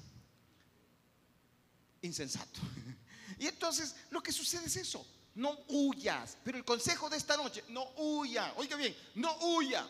Insensato. 2.02 2.60
Y 3.38 3.48
entonces 3.48 3.96
lo 4.10 4.22
que 4.22 4.32
sucede 4.32 4.66
es 4.66 4.76
eso. 4.76 5.06
No 5.36 5.58
huyas. 5.68 6.38
Pero 6.44 6.58
el 6.58 6.66
consejo 6.66 7.10
de 7.10 7.18
esta 7.18 7.38
noche, 7.38 7.64
no 7.70 7.84
huya. 7.98 8.54
Oiga 8.58 8.76
bien, 8.76 8.96
no 9.16 9.36
huya. 9.40 9.88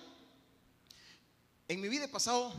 En 1.68 1.82
mi 1.82 1.90
vida 1.90 2.06
he 2.06 2.10
pasado 2.10 2.54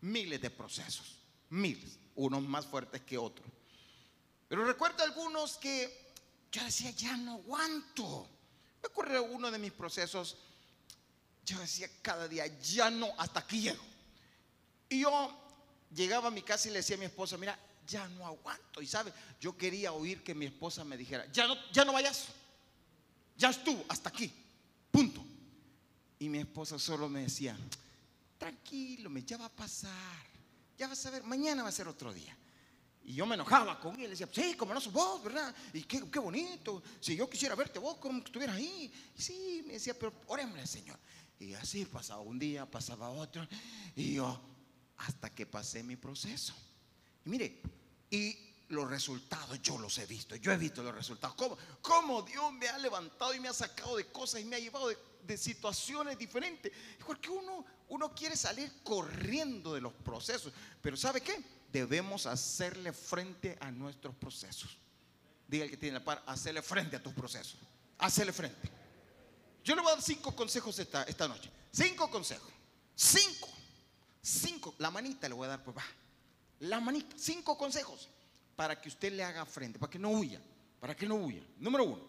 miles 0.00 0.40
de 0.40 0.50
procesos. 0.50 1.16
Miles. 1.48 1.98
Unos 2.14 2.42
más 2.42 2.66
fuertes 2.66 3.00
que 3.02 3.18
otros. 3.18 3.48
Pero 4.48 4.64
recuerdo 4.64 5.02
algunos 5.02 5.56
que 5.56 6.12
yo 6.50 6.64
decía, 6.64 6.90
ya 6.90 7.16
no 7.16 7.34
aguanto. 7.34 8.28
Me 8.82 8.88
ocurrió 8.88 9.24
uno 9.24 9.50
de 9.50 9.58
mis 9.58 9.72
procesos. 9.72 10.36
Yo 11.44 11.58
decía 11.58 11.88
cada 12.02 12.28
día, 12.28 12.46
ya 12.60 12.90
no, 12.90 13.12
hasta 13.18 13.40
aquí 13.40 13.62
llego. 13.62 13.82
Y 14.88 15.02
yo 15.02 15.36
llegaba 15.94 16.28
a 16.28 16.30
mi 16.30 16.42
casa 16.42 16.68
y 16.68 16.72
le 16.72 16.78
decía 16.78 16.96
a 16.96 16.98
mi 16.98 17.06
esposa, 17.06 17.36
mira, 17.36 17.58
ya 17.90 18.08
no 18.08 18.26
aguanto. 18.26 18.80
Y 18.80 18.86
sabe, 18.86 19.12
yo 19.40 19.56
quería 19.56 19.92
oír 19.92 20.22
que 20.22 20.34
mi 20.34 20.46
esposa 20.46 20.84
me 20.84 20.96
dijera, 20.96 21.30
ya 21.32 21.46
no, 21.46 21.56
ya 21.72 21.84
no 21.84 21.92
vayas, 21.92 22.26
ya 23.36 23.50
estuvo, 23.50 23.84
hasta 23.88 24.08
aquí, 24.08 24.32
punto. 24.90 25.22
Y 26.18 26.28
mi 26.28 26.38
esposa 26.38 26.78
solo 26.78 27.08
me 27.08 27.22
decía, 27.22 27.56
tranquilo, 28.38 29.10
ya 29.18 29.36
va 29.36 29.46
a 29.46 29.50
pasar, 29.50 30.26
ya 30.78 30.86
vas 30.86 31.04
a 31.06 31.10
ver, 31.10 31.24
mañana 31.24 31.62
va 31.62 31.68
a 31.68 31.72
ser 31.72 31.88
otro 31.88 32.12
día. 32.12 32.36
Y 33.02 33.14
yo 33.14 33.26
me 33.26 33.34
enojaba 33.34 33.80
con 33.80 33.94
él, 33.96 34.02
le 34.02 34.08
decía, 34.10 34.28
sí, 34.30 34.54
como 34.54 34.74
no 34.74 34.80
sos 34.80 34.92
vos, 34.92 35.22
¿verdad? 35.24 35.54
Y 35.72 35.82
qué, 35.82 36.08
qué 36.10 36.18
bonito, 36.18 36.82
si 37.00 37.16
yo 37.16 37.28
quisiera 37.28 37.54
verte 37.54 37.78
vos, 37.78 37.96
como 37.96 38.20
que 38.20 38.26
estuvieras 38.26 38.56
ahí. 38.56 38.92
Sí, 39.16 39.64
me 39.66 39.74
decía, 39.74 39.98
pero 39.98 40.12
orémosle 40.26 40.66
Señor. 40.66 40.98
Y 41.38 41.54
así 41.54 41.86
pasaba 41.86 42.20
un 42.20 42.38
día, 42.38 42.70
pasaba 42.70 43.08
otro, 43.08 43.48
y 43.96 44.14
yo, 44.14 44.38
hasta 44.98 45.30
que 45.30 45.46
pasé 45.46 45.82
mi 45.82 45.96
proceso. 45.96 46.54
Y 47.24 47.30
mire, 47.30 47.62
y 48.10 48.36
los 48.68 48.88
resultados 48.88 49.60
yo 49.62 49.78
los 49.78 49.98
he 49.98 50.06
visto, 50.06 50.36
yo 50.36 50.52
he 50.52 50.56
visto 50.56 50.82
los 50.82 50.94
resultados. 50.94 51.36
¿Cómo, 51.36 51.58
cómo 51.82 52.22
Dios 52.22 52.52
me 52.52 52.68
ha 52.68 52.78
levantado 52.78 53.34
y 53.34 53.40
me 53.40 53.48
ha 53.48 53.52
sacado 53.52 53.96
de 53.96 54.06
cosas 54.06 54.40
y 54.40 54.44
me 54.44 54.56
ha 54.56 54.58
llevado 54.58 54.88
de, 54.88 55.36
situaciones 55.36 56.18
diferentes? 56.18 56.72
Porque 57.04 57.30
uno, 57.30 57.64
uno 57.88 58.14
quiere 58.14 58.36
salir 58.36 58.72
corriendo 58.82 59.74
de 59.74 59.80
los 59.80 59.92
procesos, 59.92 60.52
pero 60.80 60.96
¿sabe 60.96 61.20
qué? 61.20 61.40
Debemos 61.72 62.26
hacerle 62.26 62.92
frente 62.92 63.56
a 63.60 63.70
nuestros 63.70 64.14
procesos. 64.16 64.76
Diga 65.46 65.64
el 65.64 65.70
que 65.70 65.76
tiene 65.76 65.98
la 65.98 66.04
par, 66.04 66.22
hacerle 66.26 66.62
frente 66.62 66.96
a 66.96 67.02
tus 67.02 67.12
procesos. 67.12 67.58
Hacerle 67.98 68.32
frente. 68.32 68.70
Yo 69.64 69.74
le 69.74 69.82
voy 69.82 69.90
a 69.90 69.94
dar 69.94 70.02
cinco 70.02 70.34
consejos 70.34 70.78
esta, 70.78 71.02
esta 71.04 71.28
noche. 71.28 71.50
Cinco 71.72 72.08
consejos. 72.08 72.50
Cinco. 72.94 73.48
Cinco. 74.22 74.74
La 74.78 74.90
manita 74.90 75.28
le 75.28 75.34
voy 75.34 75.46
a 75.46 75.50
dar, 75.50 75.64
pues 75.64 75.76
va 75.76 75.84
la 76.60 76.80
manita. 76.80 77.16
Cinco 77.18 77.56
consejos 77.56 78.08
para 78.56 78.80
que 78.80 78.88
usted 78.88 79.12
le 79.12 79.24
haga 79.24 79.44
frente, 79.46 79.78
para 79.78 79.90
que 79.90 79.98
no 79.98 80.10
huya, 80.10 80.40
para 80.78 80.94
que 80.94 81.06
no 81.06 81.16
huya. 81.16 81.42
Número 81.58 81.84
uno. 81.84 82.02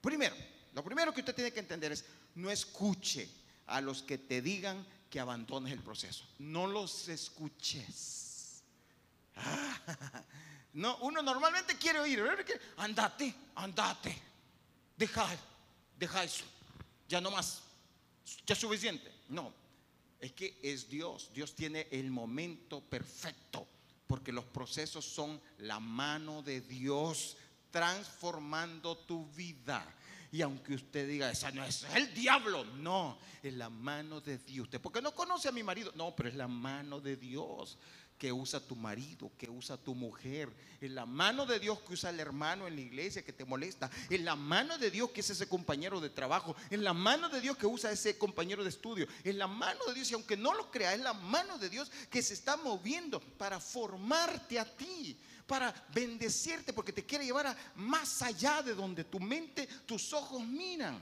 Primero, 0.00 0.36
lo 0.72 0.82
primero 0.84 1.12
que 1.12 1.20
usted 1.20 1.34
tiene 1.34 1.52
que 1.52 1.60
entender 1.60 1.92
es, 1.92 2.04
no 2.34 2.50
escuche 2.50 3.28
a 3.66 3.80
los 3.80 4.02
que 4.02 4.18
te 4.18 4.42
digan 4.42 4.84
que 5.08 5.20
abandones 5.20 5.72
el 5.72 5.80
proceso. 5.80 6.26
No 6.38 6.66
los 6.66 7.08
escuches. 7.08 8.62
no, 10.74 10.96
uno 10.98 11.22
normalmente 11.22 11.76
quiere 11.76 12.00
oír, 12.00 12.22
andate, 12.76 13.34
andate, 13.54 14.16
deja, 14.96 15.26
deja 15.96 16.24
eso, 16.24 16.44
ya 17.08 17.20
no 17.20 17.30
más, 17.30 17.62
ya 18.46 18.54
es 18.54 18.58
suficiente. 18.60 19.12
No, 19.28 19.52
es 20.24 20.32
que 20.32 20.58
es 20.62 20.88
Dios. 20.88 21.30
Dios 21.34 21.54
tiene 21.54 21.86
el 21.90 22.10
momento 22.10 22.80
perfecto, 22.80 23.66
porque 24.06 24.32
los 24.32 24.44
procesos 24.44 25.04
son 25.04 25.40
la 25.58 25.80
mano 25.80 26.42
de 26.42 26.60
Dios 26.62 27.36
transformando 27.70 28.96
tu 28.96 29.26
vida. 29.26 29.86
Y 30.32 30.42
aunque 30.42 30.74
usted 30.74 31.06
diga, 31.06 31.30
esa 31.30 31.50
no 31.52 31.64
es 31.64 31.84
el 31.94 32.12
diablo, 32.14 32.64
no, 32.64 33.18
es 33.42 33.52
la 33.54 33.68
mano 33.68 34.20
de 34.20 34.38
Dios. 34.38 34.64
Usted, 34.64 34.80
porque 34.80 35.02
no 35.02 35.14
conoce 35.14 35.48
a 35.48 35.52
mi 35.52 35.62
marido, 35.62 35.92
no, 35.94 36.16
pero 36.16 36.28
es 36.28 36.34
la 36.34 36.48
mano 36.48 37.00
de 37.00 37.16
Dios 37.16 37.78
que 38.24 38.32
usa 38.32 38.58
tu 38.58 38.74
marido, 38.74 39.30
que 39.36 39.50
usa 39.50 39.76
tu 39.76 39.94
mujer, 39.94 40.50
en 40.80 40.94
la 40.94 41.04
mano 41.04 41.44
de 41.44 41.60
Dios 41.60 41.78
que 41.80 41.92
usa 41.92 42.08
el 42.08 42.18
hermano 42.20 42.66
en 42.66 42.74
la 42.74 42.80
iglesia 42.80 43.22
que 43.22 43.34
te 43.34 43.44
molesta, 43.44 43.90
en 44.08 44.24
la 44.24 44.34
mano 44.34 44.78
de 44.78 44.90
Dios 44.90 45.10
que 45.10 45.20
es 45.20 45.28
ese 45.28 45.46
compañero 45.46 46.00
de 46.00 46.08
trabajo, 46.08 46.56
en 46.70 46.82
la 46.82 46.94
mano 46.94 47.28
de 47.28 47.42
Dios 47.42 47.58
que 47.58 47.66
usa 47.66 47.92
ese 47.92 48.16
compañero 48.16 48.64
de 48.64 48.70
estudio, 48.70 49.06
en 49.24 49.36
la 49.36 49.46
mano 49.46 49.84
de 49.88 49.92
Dios, 49.92 50.10
y 50.10 50.14
aunque 50.14 50.38
no 50.38 50.54
lo 50.54 50.70
crea, 50.70 50.94
es 50.94 51.00
la 51.00 51.12
mano 51.12 51.58
de 51.58 51.68
Dios 51.68 51.92
que 52.08 52.22
se 52.22 52.32
está 52.32 52.56
moviendo 52.56 53.20
para 53.20 53.60
formarte 53.60 54.58
a 54.58 54.64
ti, 54.64 55.20
para 55.46 55.74
bendecirte, 55.92 56.72
porque 56.72 56.94
te 56.94 57.04
quiere 57.04 57.26
llevar 57.26 57.48
a 57.48 57.56
más 57.74 58.22
allá 58.22 58.62
de 58.62 58.74
donde 58.74 59.04
tu 59.04 59.20
mente, 59.20 59.66
tus 59.84 60.14
ojos 60.14 60.42
miran. 60.42 60.98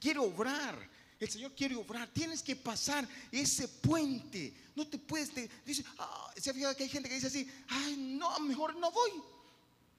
Quiere 0.00 0.20
obrar. 0.20 0.93
El 1.20 1.30
Señor 1.30 1.52
quiere 1.52 1.76
obrar. 1.76 2.08
Tienes 2.12 2.42
que 2.42 2.56
pasar 2.56 3.08
ese 3.30 3.68
puente. 3.68 4.52
No 4.74 4.86
te 4.86 4.98
puedes. 4.98 5.30
dice, 5.64 5.84
ah, 5.98 6.32
se 6.36 6.50
ha 6.50 6.54
fijado 6.54 6.76
que 6.76 6.82
hay 6.82 6.88
gente 6.88 7.08
que 7.08 7.14
dice 7.14 7.28
así: 7.28 7.50
Ay, 7.68 7.96
no, 7.96 8.38
mejor 8.40 8.74
no 8.76 8.90
voy. 8.90 9.12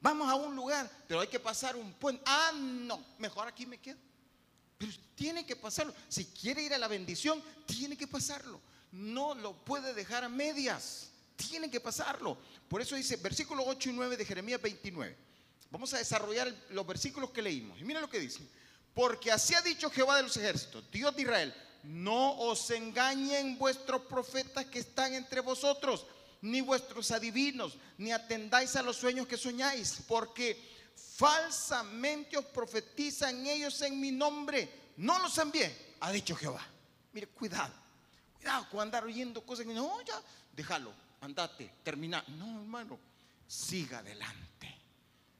Vamos 0.02 0.30
a 0.30 0.36
un 0.36 0.56
lugar, 0.56 0.92
pero 1.08 1.22
hay 1.22 1.28
que 1.28 1.40
pasar 1.40 1.76
un 1.76 1.94
puente. 1.94 2.22
Ah, 2.26 2.52
no, 2.54 3.04
mejor 3.18 3.48
aquí 3.48 3.66
me 3.66 3.80
quedo. 3.80 3.98
Pero 4.78 4.92
tiene 5.16 5.46
que 5.46 5.56
pasarlo. 5.56 5.94
Si 6.10 6.26
quiere 6.26 6.62
ir 6.62 6.74
a 6.74 6.78
la 6.78 6.88
bendición, 6.88 7.42
tiene 7.66 7.98
que 7.98 8.08
pasarlo. 8.08 8.60
No 8.92 9.34
lo 9.34 9.54
puede 9.66 9.94
dejar 9.94 10.24
a 10.24 10.30
medias. 10.30 11.10
Tiene 11.36 11.70
que 11.70 11.80
pasarlo. 11.80 12.38
Por 12.68 12.82
eso 12.82 12.96
dice 12.96 13.16
versículo 13.18 13.64
8 13.66 13.90
y 13.90 13.94
9 13.94 14.18
de 14.18 14.26
Jeremías 14.26 14.62
29. 14.62 15.16
Vamos 15.72 15.94
a 15.94 15.98
desarrollar 15.98 16.54
los 16.70 16.86
versículos 16.86 17.32
que 17.32 17.42
leímos. 17.42 17.80
Y 17.80 17.84
mira 17.84 18.00
lo 18.00 18.10
que 18.10 18.20
dice. 18.20 18.42
Porque 18.96 19.30
así 19.30 19.54
ha 19.54 19.62
dicho 19.62 19.92
Jehová 19.92 20.16
de 20.16 20.24
los 20.24 20.38
ejércitos, 20.38 20.90
Dios 20.90 21.14
de 21.16 21.24
Israel, 21.24 21.54
no 21.84 22.38
os 22.40 22.72
engañen 22.72 23.60
vuestros 23.60 24.02
profetas 24.04 24.66
que 24.66 24.80
están 24.80 25.14
entre 25.14 25.42
vosotros, 25.42 26.08
ni 26.42 26.62
vuestros 26.62 27.12
adivinos, 27.12 27.78
ni 27.98 28.14
atendáis 28.14 28.76
a 28.78 28.82
los 28.82 28.96
sueños 28.96 29.28
que 29.28 29.38
soñáis, 29.38 29.98
porque 30.08 30.58
falsamente 31.18 32.38
os 32.38 32.46
profetizan 32.46 33.46
ellos 33.46 33.82
en 33.82 34.00
mi 34.00 34.14
nombre. 34.14 34.94
No 34.96 35.20
los 35.20 35.38
envié, 35.40 35.96
ha 36.00 36.10
dicho 36.12 36.34
Jehová. 36.34 36.66
Mire, 37.12 37.28
cuidado, 37.28 37.74
cuidado 38.38 38.70
con 38.70 38.80
andar 38.80 39.04
oyendo 39.04 39.46
cosas 39.46 39.66
que 39.66 39.74
no, 39.74 40.02
ya, 40.04 40.22
déjalo, 40.56 40.94
andate, 41.20 41.70
termina. 41.84 42.24
No, 42.30 42.62
hermano, 42.62 42.98
siga 43.46 44.00
adelante. 44.00 44.74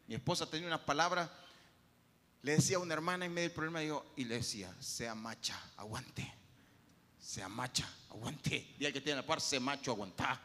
Mi 0.08 0.16
esposa 0.16 0.46
tenía 0.46 0.68
una 0.68 0.86
palabra 0.86 1.45
le 2.46 2.52
decía 2.58 2.78
a 2.78 2.80
una 2.80 2.94
hermana 2.94 3.26
en 3.26 3.34
medio 3.34 3.50
del 3.50 3.56
problema 3.56 3.82
y 4.16 4.24
le 4.24 4.36
decía, 4.36 4.72
sea 4.80 5.16
macha, 5.16 5.60
aguante. 5.78 6.32
Sea 7.20 7.50
macha, 7.50 7.92
aguante. 8.12 8.76
Día 8.78 8.94
que 8.94 9.02
tiene 9.02 9.20
la 9.20 9.26
par, 9.26 9.42
sea 9.42 9.60
macho, 9.60 9.92
aguanta. 9.92 10.40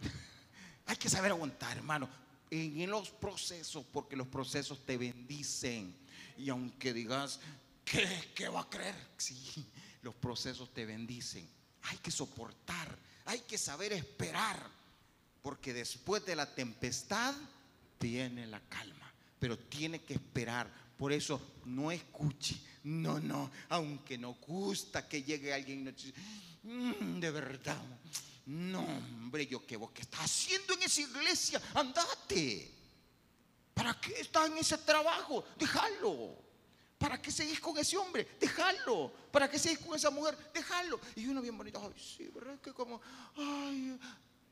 Hay 0.86 0.96
que 0.96 1.10
saber 1.10 1.32
aguantar, 1.32 1.76
hermano. 1.76 2.08
En 2.50 2.88
los 2.88 3.10
procesos, 3.10 3.84
porque 3.92 4.16
los 4.16 4.26
procesos 4.26 4.86
te 4.86 4.96
bendicen. 4.96 5.94
Y 6.38 6.48
aunque 6.48 6.94
digas, 6.94 7.40
¿qué, 7.84 8.32
qué 8.34 8.48
va 8.48 8.62
a 8.62 8.70
creer? 8.70 8.96
Sí, 9.18 9.66
los 10.00 10.14
procesos 10.14 10.72
te 10.72 10.86
bendicen. 10.86 11.46
Hay 11.82 11.98
que 11.98 12.10
soportar, 12.10 12.98
hay 13.26 13.40
que 13.40 13.58
saber 13.58 13.92
esperar. 13.92 14.66
Porque 15.42 15.74
después 15.74 16.24
de 16.24 16.36
la 16.36 16.54
tempestad 16.54 17.34
viene 18.00 18.46
la 18.46 18.60
calma. 18.60 19.12
Pero 19.38 19.58
tiene 19.58 20.00
que 20.00 20.14
esperar 20.14 20.85
por 20.96 21.12
eso 21.12 21.40
no 21.66 21.90
escuche. 21.90 22.56
No, 22.84 23.18
no, 23.18 23.50
aunque 23.70 24.16
no 24.16 24.34
gusta 24.34 25.08
que 25.08 25.22
llegue 25.22 25.52
alguien 25.52 25.94
y 26.62 26.68
mm, 26.68 27.18
de 27.20 27.30
verdad. 27.30 27.82
No, 28.46 28.80
hombre, 28.80 29.46
yo 29.46 29.66
qué 29.66 29.76
vos 29.76 29.90
qué 29.90 30.02
estás 30.02 30.20
haciendo 30.20 30.74
en 30.74 30.84
esa 30.84 31.00
iglesia, 31.00 31.60
andate. 31.74 32.72
¿Para 33.74 34.00
qué 34.00 34.20
estás 34.20 34.48
en 34.48 34.58
ese 34.58 34.78
trabajo? 34.78 35.44
Déjalo. 35.58 36.46
¿Para 36.96 37.20
qué 37.20 37.30
seguís 37.30 37.60
con 37.60 37.76
ese 37.76 37.96
hombre? 37.96 38.26
Déjalo. 38.40 39.12
¿Para 39.30 39.50
qué 39.50 39.58
seguís 39.58 39.80
con 39.80 39.96
esa 39.96 40.10
mujer? 40.10 40.38
Déjalo. 40.54 40.98
Y 41.16 41.26
uno 41.26 41.42
bien 41.42 41.58
bonito, 41.58 41.82
ay, 41.82 42.00
sí, 42.00 42.30
¿verdad? 42.34 42.58
Que 42.60 42.72
como, 42.72 43.00
ay, 43.36 43.98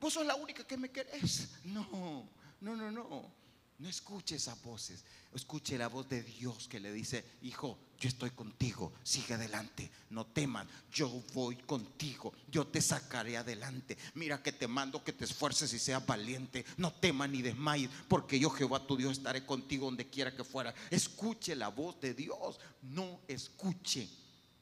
vos 0.01 0.13
sos 0.13 0.27
la 0.27 0.35
única 0.35 0.67
que 0.67 0.77
me 0.77 0.91
querés. 0.91 1.49
No, 1.65 2.29
no, 2.61 2.77
no, 2.77 2.91
no. 2.91 3.44
No 3.79 3.89
escuche 3.89 4.37
esas 4.37 4.61
voces. 4.63 5.05
Escuche 5.35 5.77
la 5.77 5.89
voz 5.89 6.09
de 6.09 6.23
Dios 6.23 6.69
que 6.69 6.79
le 6.79 6.93
dice, 6.93 7.25
hijo, 7.43 7.77
yo 7.99 8.09
estoy 8.09 8.31
contigo, 8.31 8.93
sigue 9.03 9.35
adelante, 9.35 9.91
no 10.11 10.27
teman, 10.27 10.69
yo 10.93 11.09
voy 11.33 11.57
contigo, 11.57 12.33
yo 12.49 12.67
te 12.67 12.81
sacaré 12.81 13.37
adelante. 13.37 13.99
Mira 14.15 14.43
que 14.43 14.53
te 14.53 14.69
mando 14.69 15.03
que 15.03 15.13
te 15.13 15.25
esfuerces 15.25 15.73
y 15.73 15.81
seas 15.81 16.07
valiente, 16.07 16.65
no 16.77 16.93
temas 16.93 17.31
ni 17.31 17.43
desmayes, 17.43 17.91
porque 18.07 18.39
yo 18.39 18.49
Jehová 18.51 18.87
tu 18.87 18.97
Dios 18.97 19.19
estaré 19.19 19.45
contigo 19.45 19.87
donde 19.87 20.09
quiera 20.09 20.37
que 20.37 20.45
fuera. 20.45 20.73
Escuche 20.91 21.57
la 21.57 21.69
voz 21.69 22.01
de 22.01 22.15
Dios, 22.15 22.61
no 22.83 23.21
escuche 23.27 24.09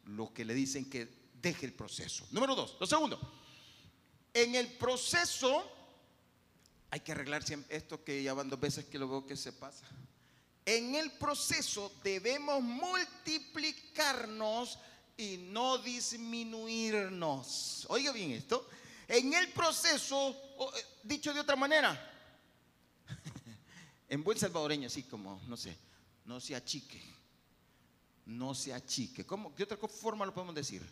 lo 0.06 0.32
que 0.32 0.44
le 0.44 0.54
dicen 0.54 0.88
que 0.88 1.08
deje 1.42 1.66
el 1.66 1.74
proceso. 1.74 2.26
Número 2.30 2.54
dos, 2.54 2.76
lo 2.80 2.86
segundo, 2.86 3.20
en 4.32 4.54
el 4.54 4.68
proceso 4.68 5.81
hay 6.92 7.00
que 7.00 7.10
arreglar 7.12 7.42
esto 7.70 8.04
que 8.04 8.22
ya 8.22 8.34
van 8.34 8.50
dos 8.50 8.60
veces 8.60 8.84
que 8.84 8.98
lo 8.98 9.08
veo 9.08 9.26
que 9.26 9.34
se 9.34 9.50
pasa. 9.50 9.86
En 10.66 10.94
el 10.94 11.10
proceso 11.12 11.90
debemos 12.04 12.62
multiplicarnos 12.62 14.78
y 15.16 15.38
no 15.38 15.78
disminuirnos. 15.78 17.86
Oiga 17.88 18.12
bien 18.12 18.32
esto. 18.32 18.68
En 19.08 19.32
el 19.32 19.48
proceso, 19.52 20.36
eh, 20.76 20.84
dicho 21.02 21.32
de 21.32 21.40
otra 21.40 21.56
manera, 21.56 21.98
en 24.10 24.22
buen 24.22 24.38
salvadoreño, 24.38 24.88
así 24.88 25.04
como, 25.04 25.40
no 25.48 25.56
sé, 25.56 25.74
no 26.26 26.40
se 26.40 26.54
achique. 26.54 27.00
No 28.26 28.54
se 28.54 28.74
achique. 28.74 29.24
¿Cómo? 29.24 29.54
¿Qué 29.54 29.62
otra 29.62 29.78
forma 29.78 30.26
lo 30.26 30.34
podemos 30.34 30.54
decir? 30.54 30.86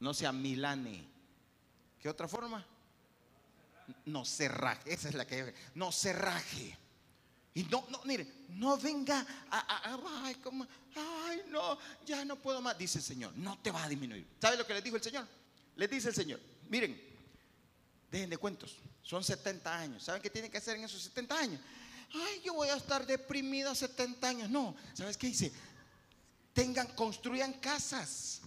No 0.00 0.12
sea 0.12 0.32
milane. 0.32 1.02
¿Qué 1.98 2.10
otra 2.10 2.28
forma? 2.28 2.73
No 4.06 4.24
se 4.24 4.48
raje. 4.48 4.92
Esa 4.92 5.08
es 5.08 5.14
la 5.14 5.26
que 5.26 5.54
no 5.74 5.92
se 5.92 6.12
raje. 6.12 6.76
Y 7.54 7.62
no, 7.64 7.86
no, 7.88 8.00
mire, 8.04 8.26
no 8.48 8.76
venga 8.76 9.24
ay, 9.50 10.34
como, 10.36 10.66
ay, 10.96 11.42
no, 11.48 11.78
ya 12.04 12.24
no 12.24 12.36
puedo 12.36 12.60
más. 12.60 12.76
Dice 12.76 12.98
el 12.98 13.04
Señor, 13.04 13.32
no 13.36 13.58
te 13.58 13.70
va 13.70 13.84
a 13.84 13.88
disminuir. 13.88 14.26
¿Sabe 14.40 14.56
lo 14.56 14.66
que 14.66 14.74
le 14.74 14.82
dijo 14.82 14.96
el 14.96 15.02
Señor? 15.02 15.26
Le 15.76 15.86
dice 15.86 16.08
el 16.08 16.14
Señor, 16.14 16.40
miren, 16.68 17.00
dejen 18.10 18.30
de 18.30 18.38
cuentos, 18.38 18.76
son 19.02 19.22
70 19.22 19.78
años. 19.78 20.02
¿Saben 20.02 20.20
qué 20.20 20.30
tienen 20.30 20.50
que 20.50 20.58
hacer 20.58 20.76
en 20.76 20.84
esos 20.84 21.02
70 21.02 21.38
años? 21.38 21.60
Ay, 22.12 22.42
yo 22.44 22.54
voy 22.54 22.68
a 22.68 22.76
estar 22.76 23.06
deprimida 23.06 23.74
70 23.74 24.28
años. 24.28 24.50
No, 24.50 24.74
¿sabes 24.92 25.16
qué 25.16 25.28
dice? 25.28 25.52
Tengan, 26.52 26.88
construyan 26.94 27.52
casas, 27.54 28.40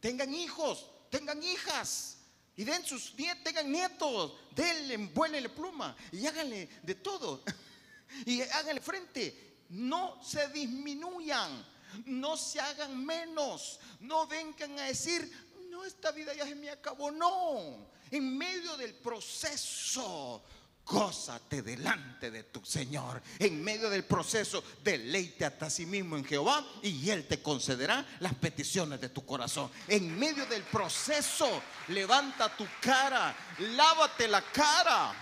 tengan 0.00 0.32
hijos, 0.32 0.90
tengan 1.10 1.42
hijas 1.42 2.15
y 2.56 2.64
den 2.64 2.84
sus 2.84 3.14
nietos, 3.14 3.44
tengan 3.44 3.70
nietos, 3.70 4.32
denle, 4.54 4.96
vuélenle 4.96 5.48
pluma 5.50 5.94
y 6.10 6.26
háganle 6.26 6.68
de 6.82 6.94
todo. 6.94 7.42
y 8.24 8.40
háganle 8.40 8.80
frente. 8.80 9.56
No 9.68 10.22
se 10.24 10.48
disminuyan, 10.48 11.66
no 12.06 12.36
se 12.36 12.60
hagan 12.60 13.04
menos, 13.04 13.78
no 14.00 14.26
vengan 14.26 14.78
a 14.78 14.84
decir, 14.84 15.30
no, 15.70 15.84
esta 15.84 16.12
vida 16.12 16.32
ya 16.34 16.46
se 16.46 16.54
me 16.54 16.70
acabó. 16.70 17.10
No, 17.10 17.88
en 18.10 18.38
medio 18.38 18.76
del 18.76 18.94
proceso 18.94 20.42
Gózate 20.86 21.62
delante 21.62 22.30
de 22.30 22.44
tu 22.44 22.64
Señor. 22.64 23.20
En 23.40 23.62
medio 23.62 23.90
del 23.90 24.04
proceso, 24.04 24.62
deleite 24.84 25.44
a 25.44 25.68
sí 25.68 25.84
mismo 25.84 26.16
en 26.16 26.24
Jehová 26.24 26.64
y 26.80 27.10
Él 27.10 27.26
te 27.26 27.42
concederá 27.42 28.06
las 28.20 28.34
peticiones 28.34 29.00
de 29.00 29.08
tu 29.08 29.26
corazón. 29.26 29.68
En 29.88 30.16
medio 30.16 30.46
del 30.46 30.62
proceso, 30.62 31.60
levanta 31.88 32.56
tu 32.56 32.64
cara, 32.80 33.34
lávate 33.58 34.28
la 34.28 34.40
cara. 34.52 35.12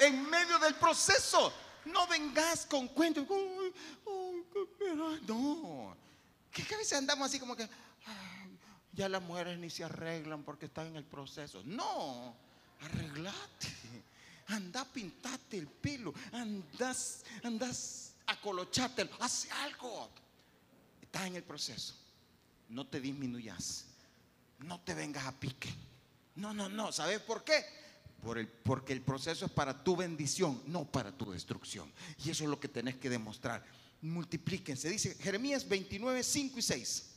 En 0.00 0.28
medio 0.28 0.58
del 0.58 0.74
proceso, 0.74 1.52
no 1.84 2.08
vengas 2.08 2.66
con 2.66 2.88
cuentos. 2.88 3.24
No, 5.28 5.96
que 6.50 6.74
a 6.74 6.76
veces 6.76 6.98
andamos 6.98 7.28
así 7.28 7.38
como 7.38 7.54
que 7.54 7.68
ya 8.92 9.08
las 9.08 9.22
mujeres 9.22 9.60
ni 9.60 9.70
se 9.70 9.84
arreglan 9.84 10.42
porque 10.42 10.66
están 10.66 10.88
en 10.88 10.96
el 10.96 11.04
proceso. 11.04 11.62
No, 11.64 12.34
arreglate 12.80 13.68
anda 14.48 14.84
pintate 14.84 15.58
el 15.58 15.66
pelo, 15.66 16.12
andas, 16.32 17.24
andas 17.42 18.14
acolochate, 18.26 19.08
hace 19.20 19.50
algo. 19.50 20.10
Estás 21.00 21.26
en 21.26 21.36
el 21.36 21.42
proceso. 21.42 21.94
No 22.68 22.86
te 22.86 23.00
disminuyas. 23.00 23.84
No 24.58 24.80
te 24.80 24.94
vengas 24.94 25.26
a 25.26 25.32
pique. 25.32 25.72
No, 26.36 26.54
no, 26.54 26.68
no. 26.68 26.92
¿Sabes 26.92 27.20
por 27.20 27.44
qué? 27.44 27.64
Por 28.22 28.38
el, 28.38 28.48
porque 28.48 28.92
el 28.92 29.02
proceso 29.02 29.44
es 29.44 29.52
para 29.52 29.84
tu 29.84 29.96
bendición, 29.96 30.62
no 30.66 30.84
para 30.84 31.12
tu 31.12 31.30
destrucción. 31.30 31.92
Y 32.24 32.30
eso 32.30 32.44
es 32.44 32.50
lo 32.50 32.58
que 32.58 32.68
tenés 32.68 32.96
que 32.96 33.10
demostrar. 33.10 33.64
Multiplíquense. 34.00 34.88
Dice 34.88 35.14
Jeremías 35.16 35.68
29, 35.68 36.22
5 36.22 36.58
y 36.58 36.62
6. 36.62 37.10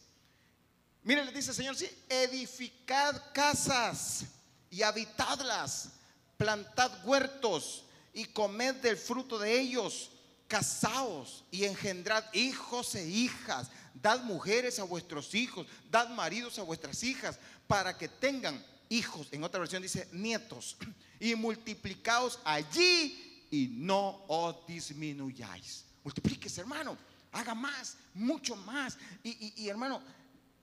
Miren, 1.04 1.25
le 1.25 1.32
dice 1.32 1.52
el 1.52 1.56
Señor, 1.56 1.75
edificad 2.10 3.32
casas 3.34 4.25
y 4.69 4.82
habitadlas 4.82 5.91
plantad 6.38 6.91
huertos 7.04 7.84
y 8.13 8.26
comed 8.26 8.76
del 8.76 8.97
fruto 8.97 9.38
de 9.38 9.60
ellos, 9.60 10.12
casaos 10.47 11.43
y 11.52 11.65
engendrad 11.65 12.23
hijos 12.34 12.95
e 12.95 13.08
hijas, 13.08 13.69
dad 13.93 14.23
mujeres 14.23 14.80
a 14.80 14.84
vuestros 14.84 15.36
hijos, 15.36 15.67
dad 15.91 16.10
maridos 16.10 16.58
a 16.60 16.63
vuestras 16.63 17.04
hijas, 17.04 17.39
para 17.67 17.97
que 17.97 18.08
tengan 18.08 18.63
hijos, 18.89 19.28
en 19.32 19.43
otra 19.43 19.60
versión 19.60 19.82
dice 19.82 20.08
nietos, 20.12 20.78
y 21.19 21.36
multiplicaos 21.36 22.39
allí 22.45 23.45
y 23.52 23.67
no 23.71 24.23
os 24.28 24.65
disminuyáis. 24.65 25.86
Multiplíquese, 26.04 26.62
hermano, 26.62 26.97
haga 27.34 27.54
más, 27.54 27.97
mucho 28.13 28.56
más. 28.56 28.97
Y, 29.23 29.67
hermano, 29.67 30.02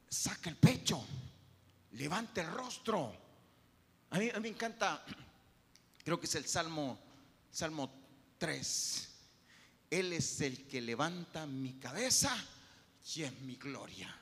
saca 0.08 0.48
el 0.48 0.56
pecho, 0.56 1.04
levante 1.92 2.40
el 2.40 2.50
rostro. 2.50 3.14
A 4.10 4.18
mí, 4.18 4.30
a 4.30 4.34
mí 4.34 4.40
me 4.40 4.48
encanta 4.48 5.04
Creo 6.04 6.20
que 6.20 6.26
es 6.26 6.34
el 6.34 6.44
Salmo, 6.44 6.98
Salmo 7.50 7.90
3. 8.36 9.08
Él 9.90 10.12
es 10.12 10.40
el 10.42 10.66
que 10.66 10.82
levanta 10.82 11.46
mi 11.46 11.74
cabeza 11.74 12.36
y 13.14 13.22
es 13.22 13.40
mi 13.40 13.56
gloria. 13.56 14.14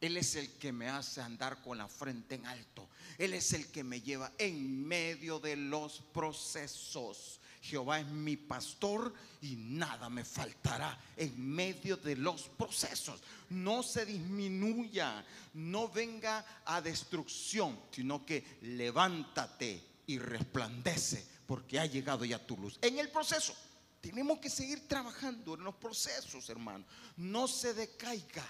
Él 0.00 0.16
es 0.16 0.36
el 0.36 0.52
que 0.52 0.72
me 0.72 0.88
hace 0.88 1.20
andar 1.20 1.60
con 1.60 1.76
la 1.76 1.88
frente 1.88 2.36
en 2.36 2.46
alto. 2.46 2.88
Él 3.18 3.34
es 3.34 3.52
el 3.52 3.66
que 3.66 3.84
me 3.84 4.00
lleva 4.00 4.32
en 4.38 4.86
medio 4.86 5.38
de 5.38 5.56
los 5.56 6.00
procesos. 6.14 7.40
Jehová 7.60 8.00
es 8.00 8.06
mi 8.06 8.36
pastor 8.36 9.12
y 9.42 9.56
nada 9.56 10.08
me 10.08 10.24
faltará 10.24 10.98
en 11.16 11.38
medio 11.38 11.96
de 11.98 12.16
los 12.16 12.48
procesos. 12.48 13.20
No 13.50 13.82
se 13.82 14.06
disminuya, 14.06 15.24
no 15.54 15.88
venga 15.88 16.62
a 16.64 16.80
destrucción, 16.80 17.78
sino 17.90 18.24
que 18.24 18.58
levántate 18.62 19.87
y 20.08 20.18
resplandece 20.18 21.24
porque 21.46 21.78
ha 21.78 21.86
llegado 21.86 22.24
ya 22.24 22.44
tu 22.44 22.56
luz. 22.56 22.78
En 22.82 22.98
el 22.98 23.10
proceso, 23.10 23.54
tenemos 24.00 24.38
que 24.38 24.48
seguir 24.50 24.88
trabajando 24.88 25.54
en 25.54 25.62
los 25.62 25.74
procesos, 25.74 26.48
hermano. 26.48 26.84
No 27.16 27.46
se 27.46 27.74
decaiga. 27.74 28.46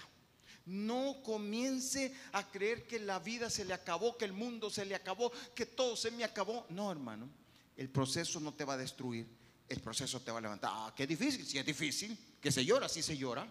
No 0.65 1.21
comience 1.23 2.13
a 2.31 2.49
creer 2.49 2.87
que 2.87 2.99
la 2.99 3.19
vida 3.19 3.49
se 3.49 3.65
le 3.65 3.73
acabó, 3.73 4.17
que 4.17 4.25
el 4.25 4.33
mundo 4.33 4.69
se 4.69 4.85
le 4.85 4.95
acabó, 4.95 5.31
que 5.53 5.65
todo 5.65 5.95
se 5.95 6.11
me 6.11 6.23
acabó. 6.23 6.65
No, 6.69 6.91
hermano. 6.91 7.29
El 7.75 7.89
proceso 7.89 8.39
no 8.39 8.53
te 8.53 8.63
va 8.63 8.75
a 8.75 8.77
destruir. 8.77 9.27
El 9.67 9.81
proceso 9.81 10.21
te 10.21 10.31
va 10.31 10.37
a 10.37 10.41
levantar. 10.41 10.71
Ah, 10.73 10.93
qué 10.95 11.05
difícil. 11.05 11.45
Si 11.45 11.57
es 11.57 11.65
difícil, 11.65 12.17
que 12.39 12.51
se 12.51 12.63
llora, 12.63 12.87
sí 12.87 13.01
se 13.01 13.17
llora. 13.17 13.45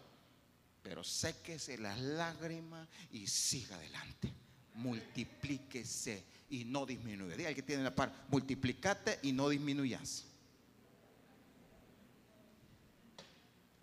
Pero 0.83 1.05
séquese 1.05 1.77
las 1.77 1.99
lágrimas 1.99 2.89
y 3.13 3.27
siga 3.27 3.77
adelante. 3.77 4.33
Multiplíquese 4.75 6.38
y 6.51 6.65
no 6.65 6.87
disminuye. 6.87 7.37
Diga 7.37 7.55
que 7.55 7.63
tiene 7.63 7.83
la 7.83 7.95
par, 7.95 8.13
multiplicate 8.29 9.19
y 9.23 9.33
no 9.33 9.49
disminuyas. 9.49 10.25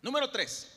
Número 0.02 0.30
tres. 0.30 0.68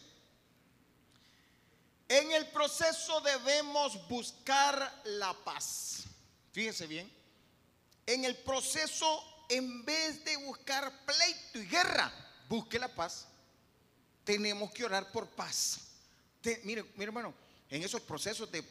En 2.09 2.33
el 2.33 2.46
proceso 2.48 3.20
debemos 3.20 4.09
buscar 4.09 5.03
la 5.05 5.35
paz. 5.44 6.05
Fíjese 6.53 6.87
bien. 6.87 7.11
En 8.07 8.24
el 8.24 8.37
proceso, 8.37 9.44
en 9.51 9.85
vez 9.85 10.24
de 10.24 10.37
buscar 10.38 10.90
pleito 11.05 11.59
y 11.59 11.66
guerra, 11.66 12.11
busque 12.48 12.79
la 12.79 12.88
paz. 12.88 13.27
Tenemos 14.24 14.72
que 14.72 14.85
orar 14.85 15.12
por 15.12 15.29
paz. 15.29 15.81
mire, 16.64 16.85
mire, 16.94 17.05
hermano, 17.05 17.35
en 17.68 17.83
esos 17.83 18.01
procesos 18.01 18.51
de 18.51 18.64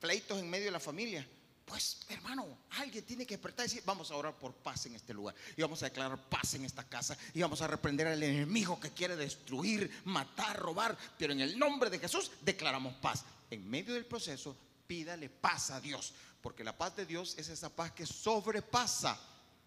pleitos 0.00 0.38
en 0.38 0.48
medio 0.48 0.66
de 0.66 0.70
la 0.70 0.80
familia, 0.80 1.26
pues 1.66 1.98
hermano, 2.08 2.58
alguien 2.70 3.04
tiene 3.04 3.26
que 3.26 3.34
despertar 3.34 3.66
y 3.66 3.68
decir, 3.68 3.82
vamos 3.84 4.10
a 4.12 4.16
orar 4.16 4.38
por 4.38 4.54
paz 4.54 4.86
en 4.86 4.94
este 4.94 5.12
lugar. 5.12 5.34
Y 5.56 5.62
vamos 5.62 5.82
a 5.82 5.86
declarar 5.86 6.16
paz 6.28 6.54
en 6.54 6.64
esta 6.64 6.84
casa. 6.88 7.18
Y 7.34 7.42
vamos 7.42 7.60
a 7.60 7.66
reprender 7.66 8.06
al 8.06 8.22
enemigo 8.22 8.78
que 8.78 8.92
quiere 8.92 9.16
destruir, 9.16 9.90
matar, 10.04 10.56
robar. 10.60 10.96
Pero 11.18 11.32
en 11.32 11.40
el 11.40 11.58
nombre 11.58 11.90
de 11.90 11.98
Jesús 11.98 12.30
declaramos 12.42 12.94
paz. 12.94 13.24
En 13.50 13.68
medio 13.68 13.94
del 13.94 14.06
proceso, 14.06 14.56
pídale 14.86 15.28
paz 15.28 15.70
a 15.70 15.80
Dios. 15.80 16.14
Porque 16.40 16.62
la 16.62 16.78
paz 16.78 16.94
de 16.94 17.04
Dios 17.04 17.34
es 17.36 17.48
esa 17.48 17.68
paz 17.68 17.90
que 17.90 18.06
sobrepasa 18.06 19.18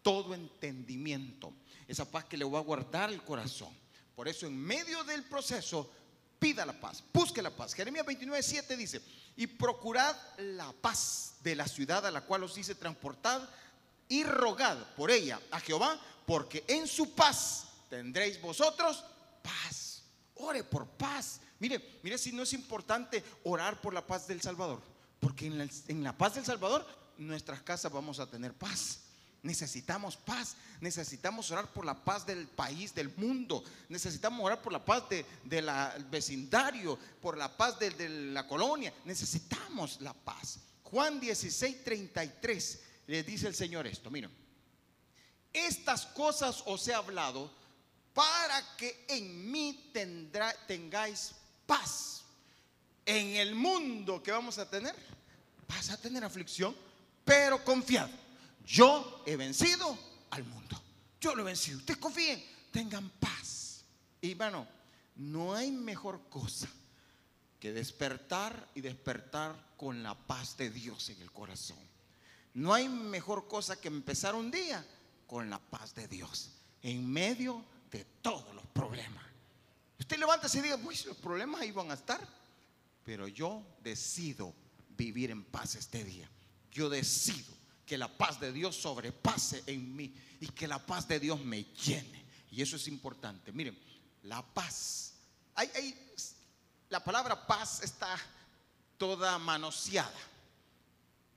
todo 0.02 0.34
entendimiento. 0.34 1.54
esa 1.86 2.10
paz 2.10 2.24
que 2.26 2.38
le 2.38 2.46
va 2.46 2.60
a 2.60 2.64
guardar 2.64 3.12
el 3.12 3.22
corazón. 3.24 3.74
Por 4.16 4.30
eso 4.30 4.48
en 4.48 4.58
medio 4.58 5.04
del 5.04 5.24
proceso 5.26 5.92
pida 6.40 6.66
la 6.66 6.80
paz, 6.80 7.04
busque 7.14 7.42
la 7.42 7.56
paz. 7.56 7.74
Jeremías 7.74 8.06
29, 8.06 8.42
7 8.42 8.78
dice, 8.78 9.02
y 9.36 9.48
procurad 9.48 10.16
la 10.38 10.72
paz 10.72 11.36
de 11.44 11.56
la 11.56 11.68
ciudad 11.68 12.06
a 12.06 12.12
la 12.12 12.22
cual 12.22 12.44
os 12.44 12.58
hice 12.58 12.76
transportar 12.76 13.48
y 14.08 14.24
rogad 14.24 14.78
por 14.96 15.12
ella 15.12 15.40
a 15.52 15.60
Jehová, 15.60 16.00
porque 16.26 16.64
en 16.68 16.88
su 16.88 17.14
paz 17.14 17.68
tendréis 17.90 18.42
vosotros 18.42 19.04
paz. 19.44 20.04
Ore 20.36 20.64
por 20.64 20.88
paz. 20.88 21.42
Mire, 21.60 22.00
mire 22.02 22.18
si 22.18 22.32
no 22.32 22.44
es 22.44 22.54
importante 22.54 23.24
orar 23.44 23.80
por 23.82 23.94
la 23.94 24.06
paz 24.06 24.28
del 24.28 24.42
Salvador, 24.42 24.82
porque 25.20 25.48
en 25.48 25.58
la, 25.58 25.68
en 25.88 26.04
la 26.04 26.18
paz 26.18 26.36
del 26.36 26.46
Salvador 26.46 26.86
nuestras 27.18 27.62
casas 27.62 27.92
vamos 27.92 28.20
a 28.20 28.28
tener 28.28 28.54
paz. 28.54 29.02
Necesitamos 29.42 30.18
paz, 30.18 30.58
necesitamos 30.82 31.50
orar 31.52 31.72
por 31.72 31.86
la 31.86 31.94
paz 31.94 32.26
del 32.26 32.46
país, 32.48 32.94
del 32.94 33.16
mundo, 33.16 33.64
necesitamos 33.88 34.46
orar 34.46 34.62
por 34.62 34.74
la 34.74 34.84
paz 34.84 35.04
del 35.46 35.70
vecindario, 36.10 37.00
por 37.22 37.38
la 37.38 37.56
paz 37.56 37.80
de, 37.80 38.10
la 38.10 38.46
colonia, 38.46 38.94
necesitamos 39.06 40.02
la 40.02 40.14
paz. 40.14 40.60
Juan 40.84 41.22
16, 41.22 41.84
33 41.86 42.82
le 43.08 43.24
dice 43.24 43.48
el 43.48 43.56
Señor 43.56 43.88
esto, 43.88 44.12
miren, 44.12 44.32
estas 45.54 46.06
cosas 46.08 46.62
os 46.66 46.86
he 46.90 46.94
hablado 46.94 47.50
para 48.14 48.76
que 48.76 49.06
en 49.08 49.50
mí 49.50 49.90
tengáis 50.68 51.32
paz. 51.66 52.24
En 53.06 53.38
el 53.38 53.56
mundo 53.56 54.22
que 54.22 54.32
vamos 54.32 54.58
a 54.58 54.70
tener, 54.70 54.94
vas 55.66 55.90
a 55.90 55.98
tener 55.98 56.26
aflicción, 56.26 56.76
pero 57.24 57.64
confiad 57.64 58.10
yo 58.70 59.24
he 59.26 59.36
vencido 59.36 59.98
al 60.30 60.44
mundo. 60.44 60.80
Yo 61.20 61.34
lo 61.34 61.42
he 61.42 61.46
vencido. 61.46 61.80
Ustedes 61.80 62.00
confíen, 62.00 62.44
tengan 62.72 63.10
paz. 63.20 63.84
Y 64.22 64.36
bueno, 64.36 64.68
no 65.16 65.56
hay 65.56 65.72
mejor 65.72 66.22
cosa 66.30 66.70
que 67.60 67.74
despertar 67.74 68.70
y 68.76 68.82
despertar 68.82 69.74
con 69.76 70.04
la 70.04 70.14
paz 70.14 70.56
de 70.56 70.70
Dios 70.70 71.10
en 71.10 71.20
el 71.22 71.32
corazón. 71.32 71.80
No 72.54 72.72
hay 72.72 72.88
mejor 72.88 73.48
cosa 73.48 73.82
que 73.82 73.88
empezar 73.88 74.36
un 74.36 74.52
día 74.52 74.86
con 75.26 75.50
la 75.50 75.58
paz 75.58 75.96
de 75.96 76.08
Dios 76.08 76.52
en 76.84 77.10
medio 77.10 77.66
de 77.90 78.06
todos 78.22 78.54
los 78.54 78.66
problemas. 78.68 79.24
Usted 80.00 80.18
levanta 80.18 80.48
y 80.54 80.62
diga, 80.62 80.78
pues 80.78 81.06
los 81.06 81.18
problemas 81.18 81.62
ahí 81.62 81.72
van 81.72 81.90
a 81.90 81.96
estar, 81.96 82.22
pero 83.04 83.28
yo 83.28 83.64
decido 83.84 84.54
vivir 84.96 85.32
en 85.32 85.44
paz 85.44 85.74
este 85.76 86.04
día. 86.04 86.30
Yo 86.72 86.88
decido 86.88 87.59
que 87.90 87.98
la 87.98 88.08
paz 88.08 88.40
de 88.40 88.54
Dios 88.54 88.76
sobrepase 88.76 89.64
en 89.66 89.96
mí 89.96 90.14
y 90.40 90.46
que 90.50 90.68
la 90.68 90.78
paz 90.78 91.08
de 91.08 91.20
Dios 91.20 91.44
me 91.44 91.64
llene. 91.64 92.24
Y 92.52 92.62
eso 92.62 92.76
es 92.76 92.88
importante. 92.88 93.52
Miren, 93.52 93.76
la 94.22 94.46
paz. 94.46 95.16
Hay, 95.56 95.96
la 96.90 97.04
palabra 97.04 97.48
paz 97.48 97.82
está 97.82 98.16
toda 98.96 99.40
manoseada. 99.40 100.14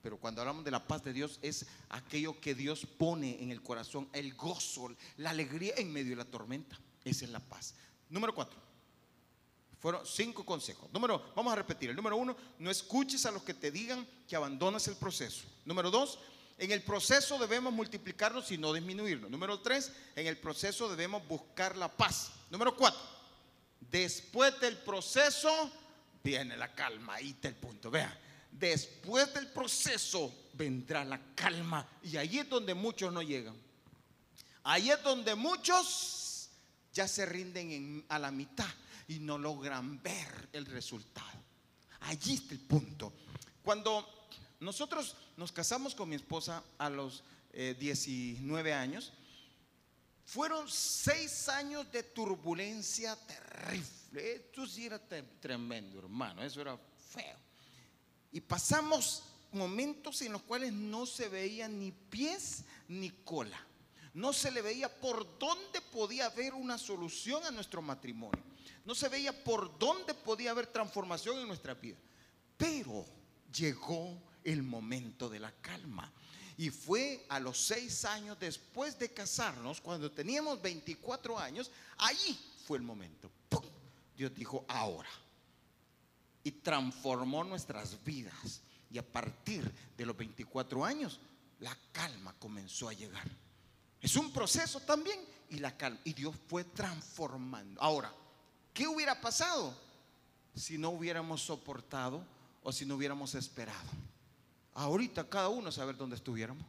Pero 0.03 0.19
cuando 0.19 0.43
hablamos 0.43 0.63
de 0.63 0.71
la 0.71 0.87
paz 0.87 1.03
de 1.03 1.15
Dios 1.15 1.39
es 1.41 1.65
aquello 1.89 2.39
que 2.39 2.55
Dios 2.55 2.87
pone 2.99 3.43
en 3.43 3.51
el 3.51 3.63
corazón, 3.63 4.07
el 4.13 4.35
gozo, 4.35 4.95
la 5.17 5.31
alegría 5.31 5.73
en 5.79 5.91
medio 5.91 6.11
de 6.11 6.17
la 6.17 6.27
tormenta. 6.27 6.79
Esa 7.03 7.25
es 7.25 7.31
la 7.31 7.41
paz. 7.41 7.75
Número 8.11 8.35
cuatro. 8.35 8.61
Fueron 9.81 10.07
cinco 10.07 10.45
consejos. 10.45 10.93
Número, 10.93 11.33
vamos 11.35 11.51
a 11.53 11.57
repetir. 11.57 11.89
El 11.91 11.97
número 11.97 12.17
uno, 12.17 12.37
no 12.59 12.71
escuches 12.71 13.25
a 13.25 13.31
los 13.31 13.43
que 13.43 13.55
te 13.55 13.71
digan 13.71 14.07
que 14.29 14.37
abandonas 14.37 14.87
el 14.87 14.97
proceso. 14.97 15.45
Número 15.65 15.91
dos, 15.91 16.19
en 16.59 16.71
el 16.71 16.83
proceso 16.83 17.39
debemos 17.39 17.73
multiplicarnos 17.73 18.51
y 18.53 18.59
no 18.59 18.73
disminuirnos. 18.73 19.31
Número 19.31 19.61
tres, 19.61 19.93
en 20.15 20.27
el 20.27 20.39
proceso 20.39 20.89
debemos 20.89 21.27
buscar 21.27 21.77
la 21.77 21.89
paz. 21.89 22.31
Número 22.51 22.77
cuatro, 22.77 23.01
después 23.81 24.59
del 24.61 24.77
proceso 24.79 25.71
viene 26.23 26.57
la 26.57 26.75
calma. 26.75 27.15
Ahí 27.15 27.31
está 27.31 27.49
el 27.49 27.57
punto. 27.57 27.91
Vea, 27.91 28.17
después 28.51 29.33
del 29.35 29.49
proceso 29.49 30.33
vendrá 30.55 31.05
la 31.05 31.21
calma. 31.35 31.87
Y 32.03 32.17
ahí 32.17 32.39
es 32.39 32.49
donde 32.49 32.75
muchos 32.75 33.13
no 33.13 33.23
llegan. 33.23 33.57
Ahí 34.65 34.91
es 34.91 35.03
donde 35.03 35.35
muchos 35.35 36.51
ya 36.93 37.09
se 37.09 37.27
rinden 37.27 38.05
a 38.09 38.19
la 38.19 38.31
mitad 38.31 38.69
y 39.09 39.19
no 39.19 39.39
logran 39.39 40.01
ver 40.03 40.49
el 40.53 40.67
resultado. 40.67 41.27
Allí 42.01 42.35
está 42.35 42.55
el 42.55 42.61
punto. 42.61 43.13
Cuando 43.63 44.22
nosotros 44.63 45.17
nos 45.37 45.51
casamos 45.51 45.95
con 45.95 46.09
mi 46.09 46.15
esposa 46.15 46.63
a 46.79 46.89
los 46.89 47.25
19 47.53 48.71
eh, 48.71 48.73
años. 48.73 49.13
Fueron 50.25 50.71
seis 50.71 51.49
años 51.49 51.91
de 51.91 52.05
turbulencia 52.05 53.17
terrible. 53.17 54.35
Esto 54.35 54.67
sí 54.67 54.87
era 54.87 55.01
tremendo, 55.41 55.99
hermano. 55.99 56.45
Eso 56.45 56.61
era 56.61 56.79
feo. 57.11 57.37
Y 58.31 58.41
pasamos 58.41 59.25
momentos 59.51 60.23
en 60.23 60.33
los 60.33 60.43
cuales 60.43 60.73
no 60.73 61.07
se 61.07 61.29
veía 61.29 61.69
ni 61.69 61.91
pies 61.91 62.63
ni 62.87 63.11
cola. 63.11 63.61
No 64.15 64.33
se 64.33 64.53
le 64.53 64.63
veía 64.63 64.89
por 64.89 65.39
dónde 65.39 65.81
podía 65.81 66.27
haber 66.27 66.55
una 66.55 66.79
solución 66.79 67.45
a 67.45 67.51
nuestro 67.51 67.83
matrimonio. 67.83 68.43
No 68.85 68.95
se 68.95 69.09
veía 69.09 69.43
por 69.43 69.77
dónde 69.79 70.15
podía 70.15 70.53
haber 70.53 70.69
transformación 70.69 71.41
en 71.41 71.49
nuestra 71.49 71.75
vida. 71.75 71.97
Pero 72.57 73.05
llegó 73.53 74.23
el 74.45 74.63
momento 74.63 75.29
de 75.29 75.41
la 75.41 75.53
calma. 75.53 76.13
Y 76.57 76.71
fue 76.71 77.25
a 77.29 77.41
los 77.41 77.59
seis 77.59 78.05
años 78.05 78.39
después 78.39 78.99
de 78.99 79.13
casarnos, 79.13 79.81
cuando 79.81 80.11
teníamos 80.11 80.61
24 80.61 81.39
años, 81.39 81.71
allí 81.99 82.39
fue 82.67 82.79
el 82.79 82.85
momento. 82.85 83.31
Dios 84.17 84.35
dijo, 84.35 84.65
ahora. 84.69 85.09
Y 86.45 86.51
transformó 86.51 87.45
nuestras 87.45 88.03
vidas. 88.05 88.61
Y 88.91 88.99
a 88.99 89.03
partir 89.03 89.73
de 89.97 90.07
los 90.07 90.17
24 90.17 90.85
años, 90.85 91.19
la 91.61 91.77
calma 91.93 92.35
comenzó 92.39 92.89
a 92.89 92.93
llegar. 92.93 93.27
Es 94.01 94.17
un 94.17 94.33
proceso 94.33 94.81
también 94.81 95.19
y 95.49 95.59
la 95.59 95.77
calma. 95.77 96.01
Y 96.05 96.13
Dios 96.13 96.35
fue 96.49 96.65
transformando. 96.65 97.81
Ahora, 97.81 98.13
¿qué 98.75 98.87
hubiera 98.87 99.21
pasado 99.21 99.75
si 100.55 100.77
no 100.77 100.91
hubiéramos 100.91 101.43
soportado 101.43 102.27
o 102.63 102.73
si 102.73 102.85
no 102.85 102.97
hubiéramos 102.97 103.35
esperado? 103.35 103.89
Ahorita 104.75 105.29
cada 105.29 105.49
uno 105.49 105.71
sabe 105.71 105.93
dónde 105.93 106.17
estuviéramos. 106.17 106.65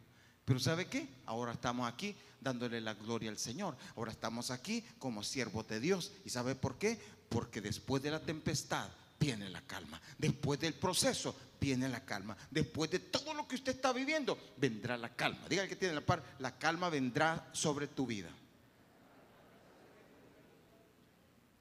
Pero 0.46 0.60
¿sabe 0.60 0.88
qué? 0.88 1.08
Ahora 1.26 1.54
estamos 1.54 1.88
aquí 1.88 2.16
dándole 2.42 2.82
la 2.82 2.94
gloria 2.94 3.30
al 3.30 3.38
Señor. 3.38 3.78
Ahora 3.96 4.12
estamos 4.12 4.52
aquí 4.52 4.84
como 5.00 5.24
siervos 5.24 5.68
de 5.68 5.80
Dios. 5.80 6.12
¿Y 6.26 6.30
sabe 6.30 6.56
por 6.56 6.78
qué? 6.78 7.00
Porque 7.30 7.62
después 7.62 8.04
de 8.04 8.12
la 8.12 8.20
tempestad 8.20 8.90
viene 9.20 9.50
la 9.50 9.62
calma. 9.62 10.02
Después 10.18 10.60
del 10.60 10.74
proceso 10.74 11.36
viene 11.60 11.88
la 11.88 12.04
calma. 12.04 12.36
Después 12.52 12.92
de 12.92 13.00
todo 13.00 13.34
lo 13.34 13.48
que 13.48 13.56
usted 13.56 13.76
está 13.76 13.94
viviendo, 13.94 14.38
vendrá 14.58 14.98
la 14.98 15.16
calma. 15.16 15.48
Diga 15.48 15.68
que 15.68 15.78
tiene 15.78 15.96
la 15.96 16.02
par, 16.02 16.22
la 16.40 16.58
calma 16.58 16.90
vendrá 16.90 17.50
sobre 17.54 17.88
tu 17.88 18.06
vida. 18.06 18.30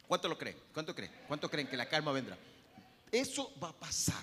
¿Cuánto 0.08 0.28
lo 0.28 0.36
cree? 0.36 0.56
¿Cuánto 0.74 0.94
cree? 0.94 1.10
¿Cuánto 1.28 1.48
creen 1.48 1.68
que 1.68 1.76
la 1.76 1.88
calma 1.88 2.10
vendrá? 2.10 2.36
Eso 3.10 3.52
va 3.62 3.68
a 3.68 3.72
pasar, 3.72 4.22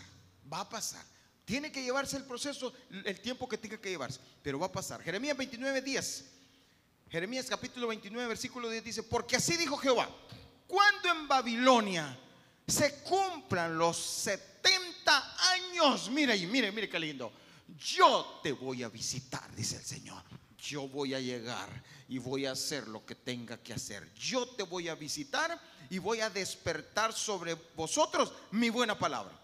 va 0.52 0.60
a 0.62 0.70
pasar. 0.70 1.04
Tiene 1.50 1.72
que 1.72 1.82
llevarse 1.82 2.16
el 2.16 2.26
proceso 2.26 2.72
el 2.92 3.22
tiempo 3.22 3.50
que 3.50 3.58
tenga 3.58 3.82
que 3.82 3.90
llevarse, 3.90 4.20
pero 4.44 4.60
va 4.60 4.68
a 4.68 4.72
pasar. 4.72 5.02
Jeremías 5.02 5.36
29, 5.36 5.82
10. 5.82 6.26
Jeremías 7.10 7.48
capítulo 7.50 7.88
29, 7.88 8.28
versículo 8.28 8.70
10 8.70 8.84
dice, 8.84 9.02
porque 9.02 9.38
así 9.38 9.58
dijo 9.58 9.76
Jehová, 9.76 10.08
cuando 10.68 11.10
en 11.10 11.28
Babilonia 11.28 12.16
se 12.68 13.02
cumplan 13.02 13.80
los 13.80 13.98
70 13.98 15.38
años, 15.54 16.12
mire 16.12 16.38
y 16.38 16.46
mire, 16.46 16.72
mire 16.72 16.88
qué 16.88 17.00
lindo, 17.00 17.34
yo 17.80 18.42
te 18.44 18.52
voy 18.52 18.84
a 18.84 18.90
visitar, 18.90 19.52
dice 19.56 19.78
el 19.78 19.86
Señor. 19.86 20.22
Yo 20.60 20.88
voy 20.88 21.16
a 21.16 21.20
llegar 21.20 21.68
y 22.08 22.20
voy 22.20 22.46
a 22.46 22.52
hacer 22.52 22.88
lo 22.88 23.04
que 23.08 23.16
tenga 23.16 23.58
que 23.58 23.74
hacer. 23.74 24.14
Yo 24.14 24.48
te 24.50 24.62
voy 24.62 24.88
a 24.88 24.94
visitar 24.94 25.60
y 25.90 25.98
voy 25.98 26.20
a 26.20 26.30
despertar 26.30 27.12
sobre 27.12 27.56
vosotros 27.76 28.34
mi 28.52 28.70
buena 28.70 29.00
palabra 29.00 29.39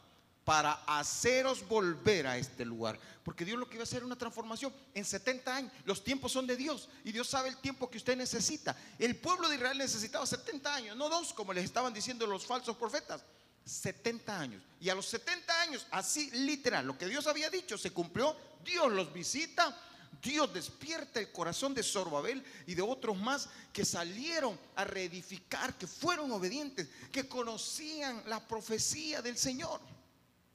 para 0.45 0.84
haceros 0.86 1.67
volver 1.67 2.27
a 2.27 2.38
este 2.38 2.63
lugar. 2.63 2.99
Porque 3.23 3.43
Dios 3.43 3.58
lo 3.58 3.67
que 3.67 3.75
iba 3.75 3.81
a 3.81 3.84
hacer 3.84 4.03
una 4.03 4.15
transformación 4.15 4.71
en 4.93 5.03
70 5.03 5.55
años. 5.55 5.71
Los 5.84 6.03
tiempos 6.03 6.31
son 6.31 6.45
de 6.45 6.55
Dios 6.55 6.88
y 7.03 7.12
Dios 7.12 7.27
sabe 7.27 7.49
el 7.49 7.58
tiempo 7.58 7.89
que 7.89 7.97
usted 7.97 8.15
necesita. 8.15 8.77
El 8.99 9.15
pueblo 9.17 9.49
de 9.49 9.55
Israel 9.55 9.79
necesitaba 9.79 10.25
70 10.25 10.75
años, 10.75 10.95
no 10.95 11.10
dos, 11.10 11.34
como 11.34 11.51
les 11.51 11.65
estaban 11.65 11.91
diciendo 11.91 12.27
los 12.27 12.45
falsos 12.45 12.77
profetas. 12.77 13.23
70 13.65 14.39
años. 14.39 14.63
Y 14.79 14.89
a 14.89 14.95
los 14.95 15.08
70 15.08 15.62
años, 15.62 15.88
así 15.89 16.29
literal, 16.31 16.86
lo 16.86 16.95
que 16.95 17.08
Dios 17.08 17.25
había 17.25 17.49
dicho 17.49 17.79
se 17.79 17.89
cumplió. 17.89 18.36
Dios 18.63 18.91
los 18.91 19.12
visita. 19.12 19.75
Dios 20.21 20.53
despierta 20.53 21.19
el 21.19 21.31
corazón 21.31 21.73
de 21.73 21.84
Zorobabel 21.84 22.43
y 22.67 22.73
de 22.73 22.81
otros 22.81 23.17
más 23.17 23.49
que 23.73 23.84
salieron 23.84 24.58
a 24.75 24.84
reedificar, 24.84 25.77
que 25.77 25.88
fueron 25.88 26.31
obedientes, 26.31 26.88
que 27.12 27.27
conocían 27.27 28.23
la 28.27 28.47
profecía 28.47 29.21
del 29.21 29.38
Señor. 29.38 29.81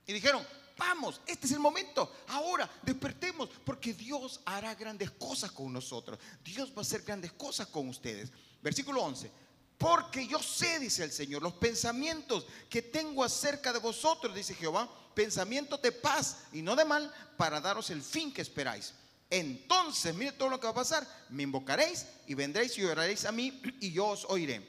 Y 0.07 0.13
dijeron, 0.13 0.45
Vamos, 0.81 1.21
este 1.27 1.47
es 1.47 1.53
el 1.53 1.59
momento. 1.59 2.11
Ahora 2.29 2.69
despertemos 2.83 3.51
porque 3.67 3.93
Dios 3.93 4.41
hará 4.47 4.75
grandes 4.75 5.11
cosas 5.11 5.53
con 5.53 5.71
nosotros. 5.71 6.19
Dios 6.43 6.71
va 6.71 6.79
a 6.79 6.81
hacer 6.81 7.03
grandes 7.03 7.33
cosas 7.33 7.67
con 7.67 7.87
ustedes. 7.91 8.33
Versículo 8.63 9.03
11. 9.03 9.31
Porque 9.77 10.27
yo 10.27 10.39
sé, 10.43 10.79
dice 10.79 11.05
el 11.05 11.13
Señor, 11.13 11.43
los 11.43 11.53
pensamientos 11.53 12.47
que 12.71 12.81
tengo 12.81 13.23
acerca 13.23 13.75
de 13.75 13.79
vosotros, 13.79 14.35
dice 14.35 14.55
Jehová, 14.55 14.91
pensamientos 15.15 15.83
de 15.83 15.93
paz 15.93 16.45
y 16.51 16.63
no 16.63 16.75
de 16.75 16.87
mal, 16.87 17.13
para 17.37 17.61
daros 17.61 17.91
el 17.91 18.03
fin 18.03 18.33
que 18.33 18.41
esperáis. 18.41 18.95
Entonces, 19.29 20.15
mire 20.15 20.33
todo 20.33 20.49
lo 20.49 20.59
que 20.59 20.67
va 20.67 20.71
a 20.71 20.77
pasar. 20.77 21.07
Me 21.29 21.43
invocaréis 21.43 22.07
y 22.27 22.33
vendréis 22.33 22.79
y 22.79 22.85
oraréis 22.85 23.27
a 23.27 23.33
mí 23.33 23.61
y 23.81 23.93
yo 23.93 24.07
os 24.07 24.25
oiré. 24.31 24.67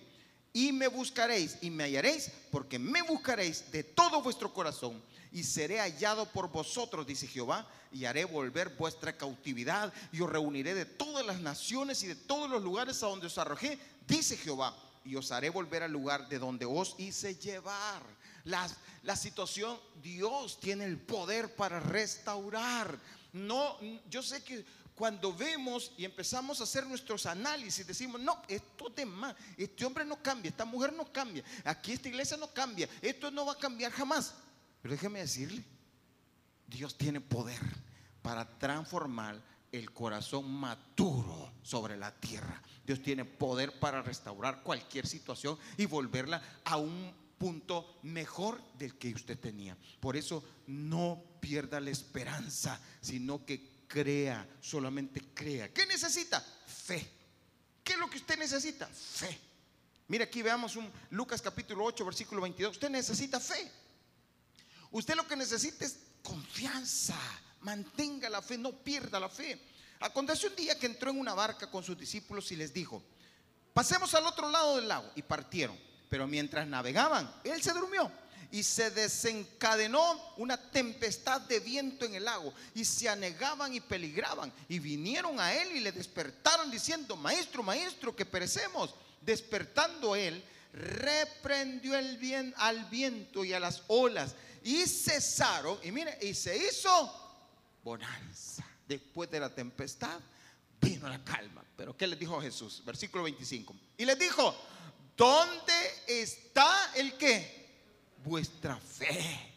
Y 0.52 0.74
me 0.74 0.90
buscaréis 0.90 1.58
y 1.62 1.70
me 1.70 1.86
hallaréis, 1.86 2.30
porque 2.52 2.78
me 2.78 3.02
buscaréis 3.04 3.72
de 3.72 3.86
todo 3.86 4.22
vuestro 4.22 4.54
corazón 4.54 5.02
y 5.32 5.44
seré 5.44 5.80
hallado 5.80 6.26
por 6.26 6.52
vosotros, 6.52 7.06
dice 7.06 7.28
Jehová, 7.28 7.68
y 7.92 8.06
haré 8.06 8.26
volver 8.26 8.70
vuestra 8.70 9.18
cautividad 9.18 9.94
y 10.12 10.22
os 10.22 10.30
reuniré 10.30 10.74
de 10.74 10.86
todas 10.86 11.26
las 11.26 11.40
naciones 11.40 12.04
y 12.04 12.08
de 12.08 12.16
todos 12.16 12.50
los 12.50 12.62
lugares 12.62 13.02
a 13.04 13.08
donde 13.08 13.28
os 13.28 13.38
arrojé, 13.38 13.80
dice 14.08 14.38
Jehová 14.38 14.76
y 15.04 15.16
os 15.16 15.32
haré 15.32 15.50
volver 15.50 15.84
al 15.84 15.92
lugar 15.92 16.28
de 16.28 16.40
donde 16.40 16.66
os 16.66 16.96
hice 16.98 17.36
llevar. 17.36 18.04
La, 18.44 18.68
la 19.04 19.16
situación, 19.16 19.80
Dios 20.02 20.60
tiene 20.60 20.86
el 20.86 20.98
poder 20.98 21.56
para 21.56 21.80
restaurar. 21.80 23.00
No, 23.34 23.78
yo 24.10 24.22
sé 24.22 24.44
que 24.44 24.66
cuando 24.96 25.34
vemos 25.34 25.92
y 25.98 26.06
empezamos 26.06 26.60
a 26.60 26.64
hacer 26.64 26.86
nuestros 26.86 27.26
análisis, 27.26 27.88
decimos, 27.88 28.22
no, 28.22 28.42
esto 28.48 28.90
es 28.90 28.96
de 28.96 29.06
más, 29.06 29.36
este 29.58 29.86
hombre 29.86 30.06
no 30.06 30.22
cambia, 30.22 30.50
esta 30.50 30.66
mujer 30.66 30.94
no 30.94 31.12
cambia, 31.12 31.44
aquí 31.64 31.94
esta 31.94 32.10
iglesia 32.10 32.38
no 32.38 32.54
cambia, 32.54 32.88
esto 33.02 33.32
no 33.32 33.46
va 33.46 33.54
a 33.54 33.58
cambiar 33.58 33.92
jamás. 33.92 34.36
Pero 34.82 34.94
déjeme 34.94 35.20
decirle, 35.20 35.64
Dios 36.68 36.98
tiene 36.98 37.22
poder 37.22 37.60
para 38.22 38.58
transformar 38.58 39.42
el 39.72 39.92
corazón 39.92 40.52
maduro 40.52 41.54
sobre 41.64 41.98
la 41.98 42.14
tierra. 42.14 42.62
Dios 42.86 43.02
tiene 43.02 43.26
poder 43.26 43.80
para 43.80 44.02
restaurar 44.02 44.64
cualquier 44.64 45.08
situación 45.08 45.58
y 45.78 45.86
volverla 45.86 46.42
a 46.66 46.78
un 46.78 47.14
punto 47.38 48.00
mejor 48.04 48.62
del 48.78 48.98
que 48.98 49.14
usted 49.14 49.40
tenía. 49.40 49.78
Por 50.00 50.16
eso 50.16 50.44
no 50.68 51.24
pierda 51.40 51.80
la 51.80 51.90
esperanza, 51.90 52.80
sino 53.02 53.46
que 53.46 53.86
crea, 53.88 54.48
solamente 54.62 55.22
crea. 55.34 55.74
¿Qué 55.74 55.86
necesita? 55.86 56.40
Fe. 56.40 57.08
¿Qué 57.84 57.94
es 57.94 58.00
lo 58.00 58.10
que 58.10 58.18
usted 58.18 58.38
necesita? 58.38 58.88
Fe. 58.88 59.40
Mira 60.08 60.26
aquí 60.26 60.42
veamos 60.42 60.76
un 60.76 60.92
Lucas 61.12 61.42
capítulo 61.42 61.86
8 61.86 62.06
versículo 62.06 62.42
22. 62.42 62.74
Usted 62.74 62.90
necesita 62.90 63.40
fe. 63.40 63.72
Usted 64.92 65.16
lo 65.16 65.28
que 65.28 65.36
necesita 65.36 65.86
es 65.86 65.98
confianza. 66.22 67.16
Mantenga 67.62 68.30
la 68.30 68.42
fe, 68.42 68.58
no 68.58 68.72
pierda 68.72 69.20
la 69.20 69.30
fe. 69.30 69.60
Aconteció 70.00 70.50
un 70.50 70.56
día 70.56 70.78
que 70.78 70.88
entró 70.88 71.12
en 71.12 71.20
una 71.20 71.34
barca 71.34 71.70
con 71.70 71.84
sus 71.84 71.98
discípulos 71.98 72.52
y 72.52 72.56
les 72.56 72.74
dijo, 72.74 73.04
pasemos 73.74 74.14
al 74.16 74.26
otro 74.26 74.50
lado 74.50 74.78
del 74.78 74.88
lago. 74.88 75.10
Y 75.16 75.22
partieron. 75.22 75.78
Pero 76.10 76.28
mientras 76.28 76.68
navegaban, 76.68 77.34
él 77.44 77.62
se 77.62 77.72
durmió 77.72 78.12
y 78.52 78.64
se 78.64 78.92
desencadenó 78.92 80.34
una 80.36 80.58
tempestad 80.58 81.40
de 81.42 81.62
viento 81.62 82.06
en 82.06 82.16
el 82.16 82.26
lago 82.26 82.54
y 82.76 82.84
se 82.84 83.08
anegaban 83.08 83.74
y 83.74 83.80
peligraban 83.80 84.52
y 84.68 84.80
vinieron 84.80 85.40
a 85.40 85.54
él 85.54 85.72
y 85.74 85.80
le 85.80 85.94
despertaron 85.94 86.70
diciendo, 86.70 87.16
maestro, 87.16 87.64
maestro, 87.64 88.14
que 88.14 88.26
perecemos. 88.26 88.94
Despertando 89.22 90.16
él, 90.16 90.44
reprendió 90.74 91.98
el 91.98 92.18
bien, 92.18 92.54
al 92.58 92.86
viento 92.86 93.46
y 93.46 93.54
a 93.54 93.60
las 93.60 93.84
olas 93.88 94.36
y 94.64 94.86
cesaron 94.86 95.80
y 95.84 95.92
mire, 95.92 96.18
y 96.22 96.34
se 96.34 96.56
hizo 96.56 97.22
bonanza. 97.84 98.66
Después 98.88 99.30
de 99.32 99.40
la 99.40 99.54
tempestad 99.54 100.20
vino 100.82 101.08
la 101.08 101.24
calma. 101.24 101.64
Pero 101.78 101.96
¿qué 101.96 102.08
les 102.08 102.20
dijo 102.20 102.42
Jesús? 102.42 102.82
Versículo 102.86 103.24
25. 103.24 103.76
Y 103.98 104.06
les 104.06 104.20
dijo, 104.20 104.54
¿dónde 105.16 105.74
está 106.08 106.94
el 106.96 107.18
que? 107.18 107.62
Vuestra 108.24 108.78
fe. 108.78 109.52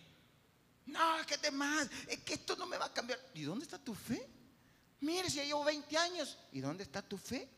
No, 0.87 1.19
es 1.19 1.27
que 1.27 1.37
demás, 1.39 1.89
es 2.09 2.21
que 2.21 2.35
esto 2.35 2.57
no 2.57 2.67
me 2.67 2.79
va 2.79 2.87
a 2.87 2.93
cambiar. 2.93 3.19
¿Y 3.35 3.43
dónde 3.43 3.65
está 3.65 3.79
tu 3.79 3.95
fe? 3.95 4.27
Mire, 5.01 5.29
si 5.29 5.37
ya 5.37 5.45
llevo 5.45 5.65
20 5.65 5.97
años, 5.99 6.39
¿y 6.53 6.61
dónde 6.61 6.85
está 6.85 7.03
tu 7.03 7.19
fe? 7.19 7.49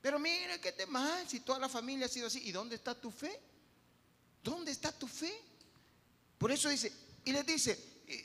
Pero 0.00 0.18
mire, 0.18 0.60
qué 0.60 0.72
demás, 0.72 1.28
si 1.28 1.40
toda 1.40 1.58
la 1.58 1.68
familia 1.68 2.06
ha 2.06 2.08
sido 2.08 2.26
así, 2.26 2.40
¿y 2.46 2.52
dónde 2.52 2.76
está 2.76 2.94
tu 2.94 3.10
fe? 3.10 3.40
¿Dónde 4.42 4.70
está 4.70 4.92
tu 4.92 5.08
fe? 5.08 5.34
Por 6.38 6.50
eso 6.50 6.68
dice, 6.68 6.92
y 7.24 7.32
les 7.32 7.46
dice, 7.46 7.78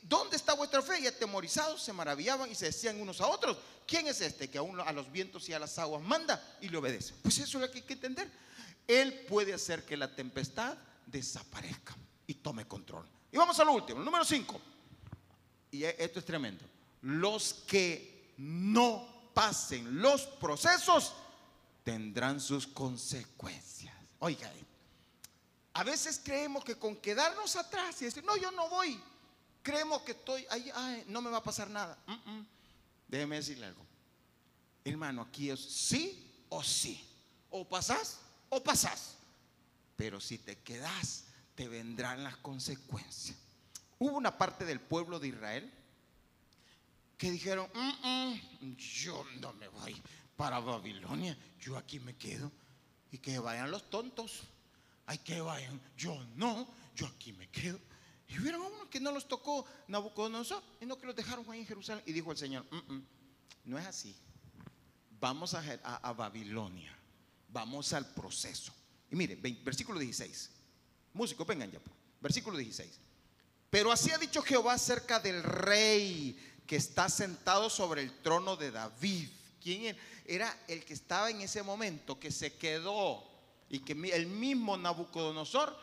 ¿dónde 0.03 0.35
está 0.35 0.53
vuestra 0.53 0.81
fe? 0.81 0.99
Y 0.99 1.07
atemorizados 1.07 1.81
se 1.81 1.93
maravillaban 1.93 2.51
y 2.51 2.55
se 2.55 2.65
decían 2.65 2.99
unos 2.99 3.21
a 3.21 3.27
otros, 3.27 3.57
¿quién 3.87 4.07
es 4.07 4.21
este 4.21 4.49
que 4.49 4.57
aún 4.57 4.79
a 4.79 4.91
los 4.91 5.11
vientos 5.11 5.47
y 5.49 5.53
a 5.53 5.59
las 5.59 5.77
aguas 5.79 6.01
manda 6.01 6.57
y 6.61 6.69
le 6.69 6.77
obedece? 6.77 7.13
Pues 7.21 7.37
eso 7.37 7.57
es 7.57 7.61
lo 7.61 7.71
que 7.71 7.79
hay 7.79 7.85
que 7.85 7.93
entender. 7.93 8.29
Él 8.87 9.25
puede 9.27 9.53
hacer 9.53 9.85
que 9.85 9.95
la 9.95 10.13
tempestad 10.13 10.77
desaparezca 11.05 11.95
y 12.27 12.35
tome 12.35 12.65
control. 12.65 13.07
Y 13.31 13.37
vamos 13.37 13.59
al 13.59 13.69
último, 13.69 13.99
el 13.99 14.05
número 14.05 14.25
5. 14.25 14.61
Y 15.71 15.83
e, 15.83 15.95
esto 15.99 16.19
es 16.19 16.25
tremendo. 16.25 16.65
Los 17.01 17.53
que 17.67 18.33
no 18.37 19.31
pasen 19.33 20.01
los 20.01 20.25
procesos 20.25 21.13
tendrán 21.83 22.39
sus 22.39 22.67
consecuencias. 22.67 23.95
Oiga, 24.19 24.51
a 25.79 25.83
veces 25.85 26.19
creemos 26.21 26.65
que 26.65 26.75
con 26.75 26.97
quedarnos 26.97 27.55
atrás 27.55 28.01
y 28.01 28.05
decir, 28.05 28.21
no, 28.25 28.35
yo 28.35 28.51
no 28.51 28.67
voy, 28.67 29.01
creemos 29.63 30.01
que 30.01 30.11
estoy 30.11 30.45
ahí, 30.49 30.69
ay, 30.75 31.05
no 31.07 31.21
me 31.21 31.29
va 31.29 31.37
a 31.37 31.43
pasar 31.43 31.69
nada. 31.69 31.97
Déjeme 33.07 33.37
decirle 33.37 33.67
algo. 33.67 33.85
Hermano, 34.83 35.21
aquí 35.21 35.49
es 35.49 35.61
sí 35.61 36.45
o 36.49 36.61
sí. 36.61 37.01
O 37.49 37.65
pasás 37.65 38.19
o 38.49 38.61
pasás. 38.61 39.15
Pero 39.95 40.19
si 40.19 40.37
te 40.37 40.57
quedas, 40.57 41.23
te 41.55 41.69
vendrán 41.69 42.25
las 42.25 42.35
consecuencias. 42.35 43.37
Hubo 43.99 44.17
una 44.17 44.37
parte 44.37 44.65
del 44.65 44.81
pueblo 44.81 45.17
de 45.17 45.29
Israel 45.29 45.73
que 47.17 47.31
dijeron, 47.31 47.71
yo 48.75 49.25
no 49.39 49.53
me 49.53 49.69
voy 49.69 49.95
para 50.35 50.59
Babilonia, 50.59 51.37
yo 51.57 51.77
aquí 51.77 52.01
me 52.01 52.17
quedo. 52.17 52.51
Y 53.13 53.19
que 53.19 53.39
vayan 53.39 53.71
los 53.71 53.89
tontos. 53.89 54.43
Hay 55.09 55.17
que 55.17 55.41
vayan, 55.41 55.81
yo 55.97 56.23
no, 56.35 56.67
yo 56.95 57.07
aquí 57.07 57.33
me 57.33 57.49
quedo. 57.49 57.79
Y 58.27 58.37
hubieron 58.37 58.61
unos 58.61 58.89
que 58.89 58.99
no 58.99 59.11
los 59.11 59.27
tocó 59.27 59.65
Nabucodonosor, 59.87 60.61
y 60.79 60.85
no 60.85 60.99
que 60.99 61.07
los 61.07 61.15
dejaron 61.15 61.49
ahí 61.49 61.61
en 61.61 61.65
Jerusalén. 61.65 62.03
Y 62.05 62.13
dijo 62.13 62.31
el 62.31 62.37
Señor, 62.37 62.63
no 63.63 63.79
es 63.79 63.87
así. 63.87 64.15
Vamos 65.19 65.55
a, 65.55 65.63
a, 65.63 66.13
Babilonia, 66.13 66.95
vamos 67.47 67.91
al 67.93 68.05
proceso. 68.13 68.71
Y 69.09 69.15
mire, 69.15 69.35
versículo 69.35 69.97
16. 69.97 70.51
Músicos, 71.13 71.47
vengan 71.47 71.71
ya. 71.71 71.79
Pues. 71.79 71.95
Versículo 72.21 72.59
16. 72.59 72.99
Pero 73.71 73.91
así 73.91 74.11
ha 74.11 74.19
dicho 74.19 74.43
Jehová 74.43 74.73
acerca 74.73 75.19
del 75.19 75.41
rey 75.41 76.37
que 76.67 76.75
está 76.75 77.09
sentado 77.09 77.71
sobre 77.71 78.03
el 78.03 78.21
trono 78.21 78.55
de 78.55 78.69
David. 78.69 79.27
¿Quién 79.59 79.97
era 80.27 80.55
el 80.67 80.85
que 80.85 80.93
estaba 80.93 81.31
en 81.31 81.41
ese 81.41 81.63
momento, 81.63 82.19
que 82.19 82.29
se 82.29 82.57
quedó 82.57 83.28
y 83.69 83.79
que 83.79 83.93
el 83.93 84.27
mismo 84.27 84.77
Nabucodonosor 84.77 85.75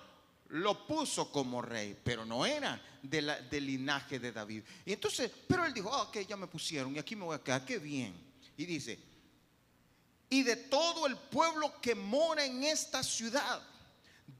lo 0.48 0.86
puso 0.86 1.30
como 1.30 1.62
rey, 1.62 1.96
pero 2.02 2.24
no 2.24 2.46
era 2.46 2.80
del 3.02 3.66
linaje 3.66 4.18
de 4.18 4.32
David. 4.32 4.62
Y 4.84 4.92
entonces, 4.92 5.30
pero 5.46 5.64
él 5.64 5.74
dijo, 5.74 5.92
ah, 5.92 6.02
ok, 6.02 6.18
ya 6.28 6.36
me 6.36 6.46
pusieron 6.46 6.94
y 6.94 6.98
aquí 6.98 7.16
me 7.16 7.24
voy 7.24 7.36
a 7.36 7.42
quedar, 7.42 7.64
qué 7.64 7.78
bien. 7.78 8.14
Y 8.56 8.64
dice, 8.64 8.98
y 10.28 10.42
de 10.42 10.56
todo 10.56 11.06
el 11.06 11.16
pueblo 11.16 11.80
que 11.80 11.94
mora 11.94 12.44
en 12.44 12.64
esta 12.64 13.02
ciudad, 13.02 13.62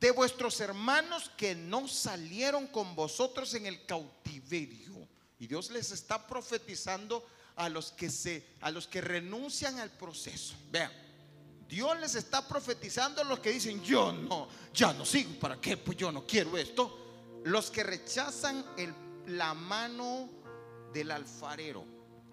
de 0.00 0.10
vuestros 0.10 0.60
hermanos 0.60 1.30
que 1.36 1.54
no 1.54 1.86
salieron 1.86 2.66
con 2.66 2.94
vosotros 2.94 3.54
en 3.54 3.66
el 3.66 3.86
cautiverio. 3.86 5.08
Y 5.38 5.46
Dios 5.46 5.70
les 5.70 5.92
está 5.92 6.26
profetizando 6.26 7.26
a 7.54 7.68
los 7.68 7.92
que 7.92 8.10
se 8.10 8.44
a 8.60 8.70
los 8.70 8.86
que 8.86 9.00
renuncian 9.00 9.78
al 9.78 9.90
proceso. 9.90 10.54
Vean, 10.70 10.90
Dios 11.68 11.98
les 11.98 12.14
está 12.14 12.46
profetizando 12.46 13.20
a 13.20 13.24
los 13.24 13.40
que 13.40 13.50
dicen, 13.50 13.82
yo 13.82 14.12
no, 14.12 14.48
ya 14.72 14.92
no 14.92 15.04
sigo, 15.04 15.38
¿para 15.40 15.60
qué? 15.60 15.76
Pues 15.76 15.96
yo 15.96 16.12
no 16.12 16.24
quiero 16.24 16.56
esto. 16.56 17.40
Los 17.44 17.70
que 17.70 17.82
rechazan 17.82 18.64
la 19.26 19.54
mano 19.54 20.30
del 20.92 21.10
alfarero, 21.10 21.84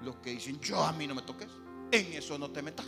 los 0.02 0.18
que 0.18 0.32
dicen, 0.32 0.60
yo 0.60 0.84
a 0.84 0.92
mí 0.92 1.08
no 1.08 1.16
me 1.16 1.24
toques, 1.24 1.50
en 1.92 2.14
eso 2.14 2.38
no 2.38 2.52
te 2.52 2.62
metas. 2.62 2.88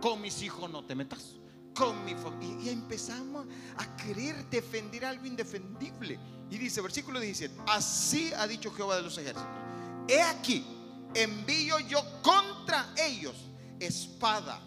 Con 0.00 0.20
mis 0.20 0.42
hijos 0.42 0.70
no 0.70 0.84
te 0.84 0.94
metas. 0.94 1.36
Con 1.74 2.04
mi 2.04 2.14
familia. 2.14 2.64
Y 2.64 2.68
empezamos 2.70 3.46
a 3.78 3.96
querer 3.96 4.48
defender 4.50 5.04
algo 5.04 5.26
indefendible. 5.26 6.18
Y 6.50 6.58
dice, 6.58 6.80
versículo 6.80 7.18
17, 7.18 7.62
así 7.68 8.32
ha 8.36 8.46
dicho 8.46 8.72
Jehová 8.72 8.96
de 8.96 9.02
los 9.02 9.16
ejércitos. 9.16 9.48
He 10.08 10.20
aquí, 10.20 10.64
envío 11.14 11.78
yo 11.80 12.02
contra 12.22 12.92
ellos 12.96 13.34
espada 13.78 14.60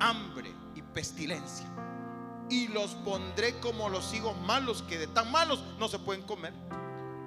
hambre 0.00 0.52
y 0.74 0.82
pestilencia. 0.82 1.66
Y 2.48 2.68
los 2.68 2.94
pondré 2.96 3.58
como 3.60 3.88
los 3.88 4.14
higos 4.14 4.36
malos 4.42 4.82
que 4.82 4.98
de 4.98 5.06
tan 5.08 5.30
malos 5.32 5.62
no 5.78 5.88
se 5.88 5.98
pueden 5.98 6.22
comer. 6.22 6.52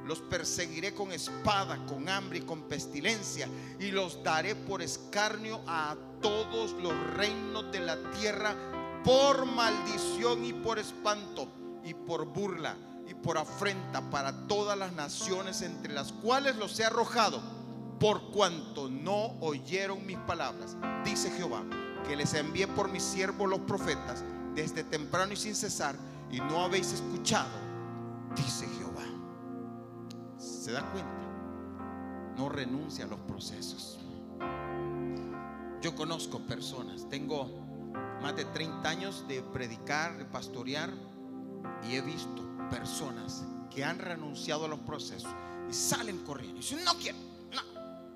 los 0.05 0.21
perseguiré 0.21 0.95
con 0.95 1.11
espada, 1.11 1.77
con 1.85 2.09
hambre 2.09 2.39
y 2.39 2.41
con 2.41 2.63
pestilencia, 2.63 3.47
y 3.79 3.91
los 3.91 4.23
daré 4.23 4.55
por 4.55 4.81
escarnio 4.81 5.61
a 5.67 5.95
todos 6.19 6.71
los 6.81 6.93
reinos 7.13 7.71
de 7.71 7.79
la 7.79 7.95
tierra, 8.13 8.55
por 9.03 9.45
maldición 9.45 10.43
y 10.45 10.53
por 10.53 10.79
espanto, 10.79 11.47
y 11.83 11.93
por 11.93 12.25
burla 12.25 12.75
y 13.07 13.13
por 13.13 13.37
afrenta 13.37 14.09
para 14.09 14.47
todas 14.47 14.77
las 14.77 14.93
naciones 14.93 15.61
entre 15.61 15.93
las 15.93 16.11
cuales 16.11 16.55
los 16.55 16.79
he 16.79 16.85
arrojado, 16.85 17.41
por 17.99 18.31
cuanto 18.31 18.89
no 18.89 19.35
oyeron 19.41 20.05
mis 20.05 20.17
palabras, 20.19 20.77
dice 21.03 21.31
Jehová, 21.31 21.63
que 22.07 22.15
les 22.15 22.33
envié 22.33 22.67
por 22.67 22.89
mis 22.91 23.03
siervos 23.03 23.49
los 23.49 23.59
profetas, 23.59 24.23
desde 24.55 24.83
temprano 24.83 25.33
y 25.33 25.35
sin 25.35 25.55
cesar, 25.55 25.95
y 26.31 26.39
no 26.39 26.63
habéis 26.63 26.93
escuchado, 26.93 27.49
dice 28.35 28.67
Jehová. 28.77 29.05
¿Se 30.37 30.71
da 30.71 30.89
cuenta? 30.91 31.09
No 32.37 32.49
renuncia 32.49 33.05
a 33.05 33.07
los 33.07 33.19
procesos. 33.21 33.99
Yo 35.81 35.95
conozco 35.95 36.39
personas, 36.39 37.07
tengo 37.09 37.49
más 38.21 38.35
de 38.35 38.45
30 38.45 38.89
años 38.89 39.25
de 39.27 39.41
predicar, 39.41 40.17
de 40.17 40.25
pastorear, 40.25 40.91
y 41.87 41.95
he 41.95 42.01
visto 42.01 42.45
personas 42.69 43.43
que 43.73 43.83
han 43.83 43.99
renunciado 43.99 44.65
a 44.65 44.67
los 44.67 44.79
procesos 44.79 45.31
y 45.69 45.73
salen 45.73 46.17
corriendo 46.19 46.57
y 46.57 46.61
dicen, 46.61 46.83
no 46.83 46.95
quiero, 46.95 47.17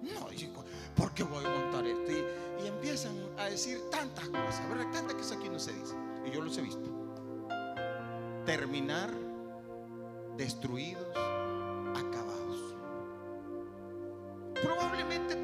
no, 0.04 0.28
¿por 0.96 1.14
qué 1.14 1.24
voy 1.24 1.46
a 1.46 1.50
montar 1.50 1.86
esto? 1.86 2.12
Y, 2.12 2.68
empiezan 2.68 3.16
a 3.38 3.46
decir 3.46 3.82
tantas 3.90 4.28
cosas, 4.30 4.70
¿verdad? 4.70 4.90
Tantas 4.92 5.16
que 5.16 5.36
aquí 5.36 5.50
no 5.50 5.60
se 5.60 5.74
dice, 5.74 5.96
y 6.26 6.32
yo 6.32 6.42
los 6.42 6.58
he 6.58 6.62
visto. 6.62 6.90
Terminar 8.46 9.10
destruidos, 10.38 11.08
Probablemente 14.62 15.36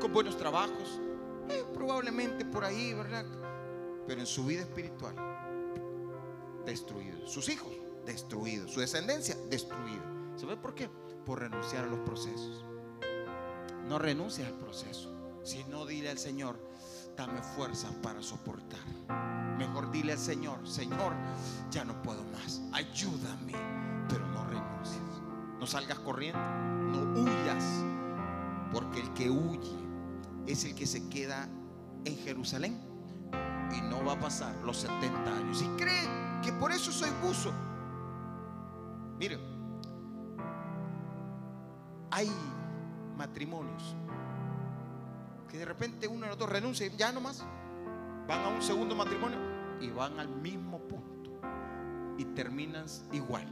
con 0.00 0.12
buenos 0.12 0.36
trabajos, 0.36 1.00
eh, 1.48 1.64
probablemente 1.74 2.44
por 2.44 2.64
ahí, 2.64 2.94
¿verdad? 2.94 3.26
Pero 4.06 4.20
en 4.20 4.26
su 4.26 4.44
vida 4.44 4.60
espiritual, 4.60 5.16
destruido. 6.64 7.26
Sus 7.26 7.48
hijos, 7.48 7.72
destruidos. 8.06 8.70
Su 8.72 8.80
descendencia, 8.80 9.36
destruida. 9.48 10.04
¿Sabe 10.36 10.56
por 10.56 10.74
qué? 10.76 10.88
Por 11.26 11.40
renunciar 11.40 11.84
a 11.84 11.88
los 11.88 11.98
procesos. 12.00 12.64
No 13.90 13.98
renuncies 13.98 14.46
al 14.46 14.54
proceso, 14.54 15.10
sino 15.42 15.84
dile 15.84 16.10
al 16.10 16.18
Señor, 16.18 16.56
dame 17.16 17.42
fuerza 17.42 17.88
para 18.00 18.22
soportar. 18.22 18.78
Mejor 19.58 19.90
dile 19.90 20.12
al 20.12 20.18
Señor, 20.18 20.64
Señor, 20.64 21.12
ya 21.72 21.84
no 21.84 22.00
puedo 22.00 22.22
más, 22.26 22.62
ayúdame, 22.72 23.52
pero 24.08 24.24
no 24.28 24.44
renuncies. 24.44 25.02
No 25.58 25.66
salgas 25.66 25.98
corriendo, 25.98 26.38
no 26.38 27.20
huyas 27.20 27.64
porque 28.72 29.00
el 29.00 29.12
que 29.14 29.28
huye 29.28 29.76
es 30.46 30.64
el 30.64 30.76
que 30.76 30.86
se 30.86 31.08
queda 31.08 31.48
en 32.04 32.16
Jerusalén 32.18 32.80
y 33.76 33.80
no 33.80 34.04
va 34.04 34.12
a 34.12 34.20
pasar 34.20 34.54
los 34.62 34.76
70 34.76 35.36
años. 35.36 35.62
Y 35.62 35.66
cree 35.76 36.08
que 36.44 36.52
por 36.52 36.70
eso 36.70 36.92
soy 36.92 37.10
buzo. 37.20 37.52
Miren, 39.18 39.40
hay 42.12 42.30
matrimonios 43.20 43.94
que 45.50 45.58
de 45.58 45.66
repente 45.66 46.08
uno 46.08 46.24
y 46.24 46.28
el 46.28 46.34
otro 46.34 46.46
renuncia 46.46 46.86
y 46.86 46.96
ya 46.96 47.12
nomás 47.12 47.44
van 48.26 48.44
a 48.44 48.48
un 48.48 48.62
segundo 48.62 48.94
matrimonio 48.94 49.38
y 49.80 49.90
van 49.90 50.18
al 50.18 50.28
mismo 50.28 50.78
punto 50.78 51.30
y 52.16 52.24
terminan 52.24 52.86
igual. 53.12 53.46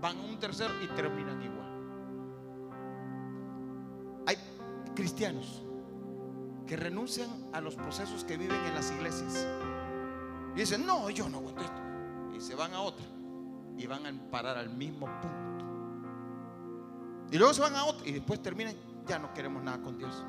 Van 0.00 0.16
a 0.16 0.20
un 0.22 0.38
tercero 0.38 0.72
y 0.82 0.86
terminan 0.88 1.42
igual. 1.42 1.62
cristianos 4.94 5.62
que 6.66 6.76
renuncian 6.76 7.28
a 7.52 7.60
los 7.60 7.74
procesos 7.74 8.24
que 8.24 8.36
viven 8.36 8.60
en 8.64 8.74
las 8.74 8.90
iglesias. 8.90 9.46
Y 10.54 10.60
dicen, 10.60 10.86
no, 10.86 11.10
yo 11.10 11.28
no 11.28 11.38
aguanto 11.38 11.62
esto. 11.62 11.82
Y 12.36 12.40
se 12.40 12.54
van 12.54 12.74
a 12.74 12.80
otra. 12.80 13.04
Y 13.76 13.86
van 13.86 14.06
a 14.06 14.30
parar 14.30 14.58
al 14.58 14.70
mismo 14.70 15.06
punto. 15.20 15.64
Y 17.30 17.38
luego 17.38 17.54
se 17.54 17.62
van 17.62 17.74
a 17.74 17.84
otra. 17.84 18.06
Y 18.06 18.12
después 18.12 18.42
terminan, 18.42 18.76
ya 19.06 19.18
no 19.18 19.32
queremos 19.34 19.62
nada 19.62 19.80
con 19.82 19.98
Dios. 19.98 20.24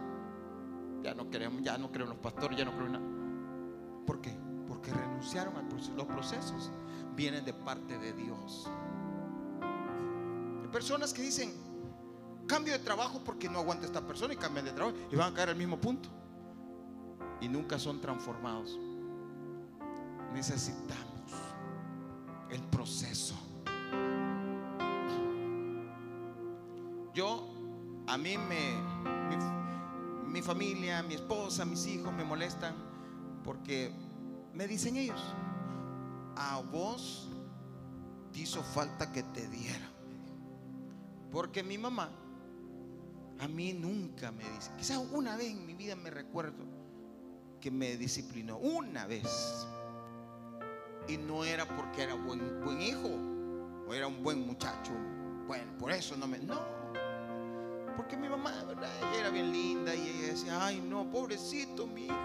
Ya 1.02 1.14
no 1.14 1.30
queremos, 1.30 1.62
ya 1.62 1.78
no 1.78 1.92
creo 1.92 2.06
en 2.06 2.12
los 2.12 2.20
pastores, 2.20 2.58
ya 2.58 2.66
no 2.66 2.72
creo 2.72 2.86
en 2.86 2.92
nada. 2.94 3.06
¿Por 4.06 4.22
qué? 4.22 4.38
Porque 4.68 4.92
renunciaron 4.92 5.56
a 5.58 5.64
los 5.96 6.06
procesos. 6.08 6.72
Vienen 7.16 7.46
de 7.46 7.54
parte 7.54 7.98
de 7.98 8.14
Dios. 8.14 8.70
Hay 10.62 10.68
personas 10.70 11.14
que 11.14 11.22
dicen, 11.22 11.54
Cambio 12.48 12.74
de 12.74 12.80
trabajo 12.80 13.22
porque 13.24 13.50
no 13.50 13.60
aguanta 13.60 13.86
esta 13.86 14.06
persona 14.06 14.34
y 14.34 14.38
cambian 14.38 14.66
de 14.66 14.74
trabajo 14.74 14.98
y 15.12 15.16
van 15.16 15.32
a 15.32 15.36
caer 15.36 15.50
al 15.50 15.56
mismo 15.56 15.80
punto. 15.80 16.10
Y 17.40 17.48
nunca 17.48 17.80
son 17.80 18.02
transformados. 18.02 18.78
Necesitamos 20.34 21.32
el 22.50 22.62
proceso. 22.64 23.36
A 28.14 28.18
mí 28.18 28.38
me, 28.38 28.76
mi, 29.28 30.32
mi 30.34 30.42
familia, 30.44 31.02
mi 31.02 31.16
esposa, 31.16 31.66
mis 31.66 31.88
hijos 31.88 32.14
me 32.14 32.24
molestan 32.24 32.76
porque 33.44 33.92
me 34.54 34.68
dicen 34.68 34.98
ellos, 34.98 35.20
a 36.36 36.62
vos 36.72 37.28
te 38.32 38.42
hizo 38.42 38.62
falta 38.62 39.12
que 39.12 39.24
te 39.24 39.48
diera. 39.48 39.90
Porque 41.32 41.64
mi 41.64 41.80
mamá 41.80 42.12
a 43.40 43.48
mí 43.48 43.74
nunca 43.74 44.32
me 44.32 44.44
dice. 44.52 44.70
Quizás 44.78 45.02
una 45.12 45.36
vez 45.36 45.50
en 45.50 45.66
mi 45.66 45.74
vida 45.74 45.96
me 45.96 46.12
recuerdo 46.12 46.64
que 47.60 47.72
me 47.72 47.98
disciplinó. 47.98 48.60
Una 48.60 49.08
vez. 49.08 49.66
Y 51.08 51.18
no 51.18 51.44
era 51.44 51.66
porque 51.66 52.04
era 52.04 52.14
buen, 52.14 52.62
buen 52.64 52.80
hijo 52.80 53.10
o 53.88 53.92
era 53.92 54.06
un 54.06 54.22
buen 54.22 54.46
muchacho. 54.46 54.92
Bueno, 55.48 55.76
por 55.80 55.92
eso 55.92 56.16
no 56.16 56.28
me. 56.28 56.38
No. 56.38 56.83
Porque 57.96 58.18
mi 58.18 58.28
mamá, 58.28 58.52
¿verdad? 58.68 58.90
Era 59.16 59.30
bien 59.30 59.52
linda 59.52 59.94
y 59.96 60.08
ella 60.10 60.28
decía, 60.34 60.66
ay, 60.66 60.82
no, 60.82 61.10
pobrecito 61.10 61.88
mi 61.88 62.06
hijo. 62.06 62.16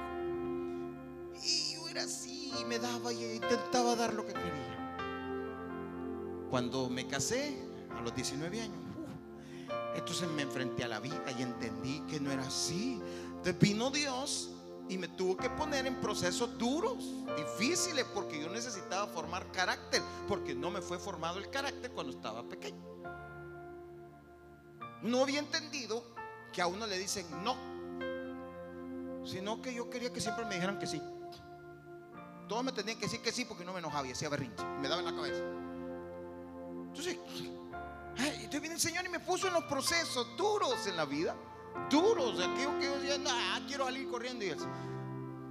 Y 1.42 1.74
yo 1.74 1.88
era 1.88 2.02
así, 2.02 2.52
y 2.60 2.64
me 2.64 2.78
daba 2.78 3.12
y 3.12 3.36
intentaba 3.36 3.94
dar 3.94 4.14
lo 4.14 4.26
que 4.26 4.32
quería. 4.32 4.96
Cuando 6.50 6.88
me 6.88 7.06
casé, 7.06 7.68
a 7.96 8.00
los 8.00 8.14
19 8.14 8.60
años, 8.60 8.88
entonces 9.94 10.28
me 10.28 10.42
enfrenté 10.42 10.84
a 10.84 10.88
la 10.88 11.00
vida 11.00 11.24
y 11.36 11.42
entendí 11.42 12.00
que 12.08 12.20
no 12.20 12.30
era 12.30 12.46
así. 12.46 13.00
Entonces 13.28 13.58
vino 13.58 13.90
Dios 13.90 14.50
y 14.88 14.96
me 14.96 15.08
tuvo 15.08 15.36
que 15.36 15.50
poner 15.50 15.86
en 15.86 15.96
procesos 15.96 16.56
duros, 16.56 17.12
difíciles, 17.36 18.04
porque 18.14 18.40
yo 18.40 18.48
necesitaba 18.48 19.06
formar 19.08 19.50
carácter, 19.52 20.02
porque 20.26 20.54
no 20.54 20.70
me 20.70 20.80
fue 20.80 20.98
formado 20.98 21.38
el 21.38 21.50
carácter 21.50 21.90
cuando 21.92 22.12
estaba 22.12 22.42
pequeño. 22.48 22.82
No 25.02 25.22
había 25.22 25.38
entendido 25.38 26.02
que 26.52 26.62
a 26.62 26.66
uno 26.66 26.86
le 26.86 26.98
dicen 26.98 27.26
no, 27.44 27.56
sino 29.24 29.60
que 29.60 29.74
yo 29.74 29.88
quería 29.90 30.12
que 30.12 30.20
siempre 30.20 30.44
me 30.44 30.54
dijeran 30.54 30.78
que 30.78 30.86
sí. 30.86 31.00
Todos 32.48 32.64
me 32.64 32.72
tenían 32.72 32.98
que 32.98 33.04
decir 33.04 33.20
que 33.20 33.30
sí 33.30 33.44
porque 33.44 33.64
no 33.64 33.72
me 33.72 33.78
enojaba 33.78 34.06
y 34.06 34.12
hacía 34.12 34.28
berrinche, 34.28 34.64
me 34.80 34.88
daba 34.88 35.00
en 35.00 35.06
la 35.06 35.14
cabeza. 35.14 35.42
Entonces, 36.88 37.18
entonces 38.16 38.60
viene 38.60 38.74
el 38.74 38.80
Señor 38.80 39.04
y 39.04 39.08
me 39.08 39.20
puso 39.20 39.46
en 39.46 39.52
los 39.52 39.64
procesos 39.64 40.26
duros 40.36 40.86
en 40.86 40.96
la 40.96 41.04
vida. 41.04 41.36
Duros. 41.90 42.40
Aquello 42.40 42.78
que 42.78 42.86
yo 42.86 42.98
decía, 42.98 43.18
no, 43.18 43.30
quiero 43.66 43.84
salir 43.84 44.08
corriendo. 44.08 44.44
Y 44.44 44.48
él, 44.48 44.58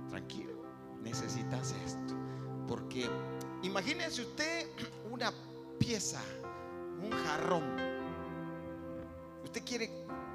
tranquilo, 0.09 0.53
necesitas 1.01 1.73
esto. 1.85 2.15
Porque 2.67 3.09
imagínense 3.61 4.23
usted 4.23 4.67
una 5.09 5.31
pieza, 5.79 6.21
un 6.99 7.11
jarrón. 7.11 7.86
Usted 9.47 9.63
quiere 9.63 9.89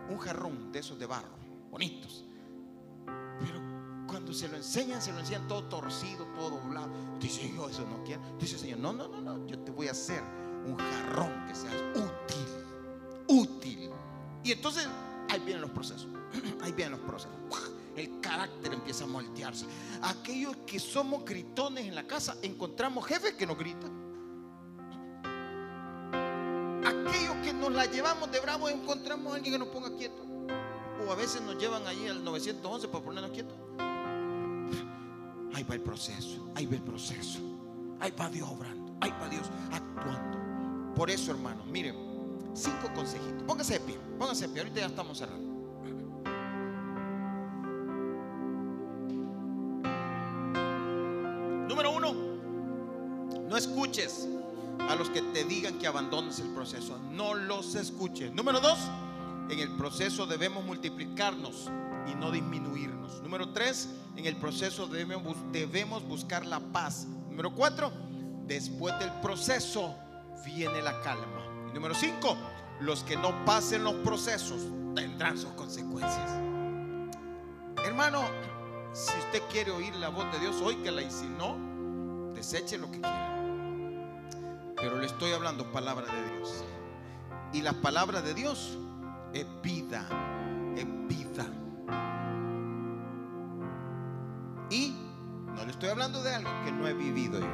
un 0.09 0.16
jarrón 0.16 0.72
de 0.72 0.79
esos 0.79 0.98
de 0.98 1.05
barro, 1.05 1.37
bonitos. 1.70 2.25
Pero 3.05 3.61
cuando 4.09 4.33
se 4.33 4.48
lo 4.48 4.57
enseñan, 4.57 5.03
se 5.03 5.12
lo 5.12 5.18
enseñan 5.18 5.46
todo 5.46 5.64
torcido, 5.64 6.25
todo 6.29 6.59
doblado. 6.59 6.88
Dice, 7.20 7.53
yo 7.55 7.68
eso 7.68 7.85
no 7.85 8.03
quiero. 8.05 8.22
Dice, 8.40 8.57
Señor, 8.57 8.79
no, 8.79 8.94
no, 8.94 9.09
no, 9.09 9.20
no, 9.20 9.46
yo 9.46 9.59
te 9.59 9.70
voy 9.70 9.88
a 9.88 9.90
hacer 9.90 10.22
un 10.64 10.79
jarrón 10.79 11.46
que 11.46 11.55
sea 11.55 11.70
útil, 11.94 12.46
útil. 13.29 13.90
Y 14.42 14.52
entonces 14.52 14.88
ahí 15.29 15.40
vienen 15.40 15.60
los 15.60 15.73
procesos, 15.73 16.08
ahí 16.63 16.73
vienen 16.73 16.92
los 16.98 17.06
procesos. 17.06 17.37
El 17.94 18.19
carácter 18.21 18.73
empieza 18.73 19.04
a 19.04 19.08
moldearse. 19.08 19.67
Aquellos 20.00 20.56
que 20.67 20.81
somos 20.81 21.23
gritones 21.27 21.87
en 21.87 21.94
la 21.94 22.06
casa, 22.06 22.38
encontramos 22.40 23.04
jefes 23.04 23.35
que 23.35 23.46
nos 23.46 23.58
gritan. 23.58 24.02
Nos 27.73 27.87
la 27.87 27.90
llevamos 27.90 28.31
de 28.31 28.38
bravo, 28.38 28.68
encontramos 28.68 29.33
a 29.33 29.37
alguien 29.37 29.54
que 29.54 29.58
nos 29.58 29.68
ponga 29.68 29.96
quieto. 29.96 30.23
O 31.06 31.10
a 31.10 31.14
veces 31.14 31.40
nos 31.40 31.56
llevan 31.56 31.87
allí 31.87 32.06
al 32.06 32.23
911 32.23 32.88
para 32.88 33.04
ponernos 33.04 33.31
quietos. 33.31 33.56
Ahí 35.54 35.64
va 35.64 35.75
el 35.75 35.81
proceso, 35.81 36.50
ahí 36.54 36.66
va 36.66 36.75
el 36.75 36.83
proceso. 36.83 37.40
Ahí 37.98 38.12
va 38.18 38.29
Dios 38.29 38.48
obrando, 38.48 38.94
ahí 39.00 39.10
va 39.10 39.29
Dios 39.29 39.48
actuando. 39.70 40.94
Por 40.94 41.10
eso, 41.10 41.31
hermanos, 41.31 41.66
miren, 41.66 41.96
cinco 42.52 42.92
consejitos. 42.94 43.42
Póngase 43.44 43.75
de 43.75 43.81
pie, 43.81 43.98
póngase 44.18 44.48
de 44.48 44.52
pie, 44.52 44.62
ahorita 44.62 44.81
ya 44.81 44.87
estamos 44.87 45.16
cerrando. 45.16 45.52
Número 51.68 51.90
uno, 51.90 52.12
no 53.48 53.56
escuches 53.56 54.29
a 54.88 54.94
los 54.94 55.10
que 55.10 55.22
te 55.22 55.44
digan 55.44 55.78
que 55.78 55.87
abandones 55.87 56.38
el 56.40 56.48
proceso. 56.48 56.98
No 57.10 57.35
los 57.35 57.74
escuches. 57.74 58.33
Número 58.33 58.60
dos, 58.60 58.78
en 59.48 59.58
el 59.58 59.70
proceso 59.76 60.26
debemos 60.26 60.64
multiplicarnos 60.64 61.70
y 62.10 62.14
no 62.14 62.30
disminuirnos. 62.30 63.22
Número 63.22 63.50
tres, 63.50 63.88
en 64.16 64.26
el 64.26 64.37
proceso 64.37 64.87
debemos, 64.87 66.06
buscar 66.06 66.46
la 66.46 66.60
paz. 66.60 67.06
Número 67.28 67.54
cuatro, 67.54 67.92
después 68.46 68.98
del 68.98 69.10
proceso 69.20 69.94
viene 70.44 70.83
la 70.83 71.00
calma. 71.00 71.70
Número 71.72 71.94
cinco, 71.94 72.37
los 72.80 73.02
que 73.04 73.16
no 73.16 73.44
pasen 73.44 73.85
los 73.85 73.94
procesos 73.94 74.60
tendrán 74.94 75.38
sus 75.38 75.50
consecuencias. 75.52 76.30
Hermano, 77.85 78.22
si 78.92 79.16
usted 79.18 79.42
quiere 79.50 79.70
oír 79.70 79.94
la 79.96 80.10
voz 80.10 80.30
de 80.33 80.38
Dios, 80.40 80.60
oígala 80.60 81.02
y 81.02 81.10
si 81.10 81.26
no, 81.26 81.56
deseche 82.35 82.76
lo 82.76 82.90
que 82.90 83.00
quiera. 83.00 83.31
Pero 84.83 84.98
le 84.98 85.06
estoy 85.06 85.30
hablando 85.30 85.70
palabra 85.70 86.06
de 86.12 86.37
Dios. 86.37 86.64
Y 87.52 87.62
la 87.62 87.72
palabra 87.72 88.20
de 88.20 88.35
Dios 88.35 88.76
es 89.33 89.46
vida, 89.62 90.04
es 90.76 90.85
vida. 91.06 91.46
Y 94.70 94.92
no 95.54 95.64
le 95.64 95.70
estoy 95.70 95.88
hablando 95.88 96.20
de 96.24 96.35
algo 96.35 96.50
que 96.64 96.72
no 96.72 96.88
he 96.88 96.94
vivido 96.94 97.38
yo. 97.38 97.46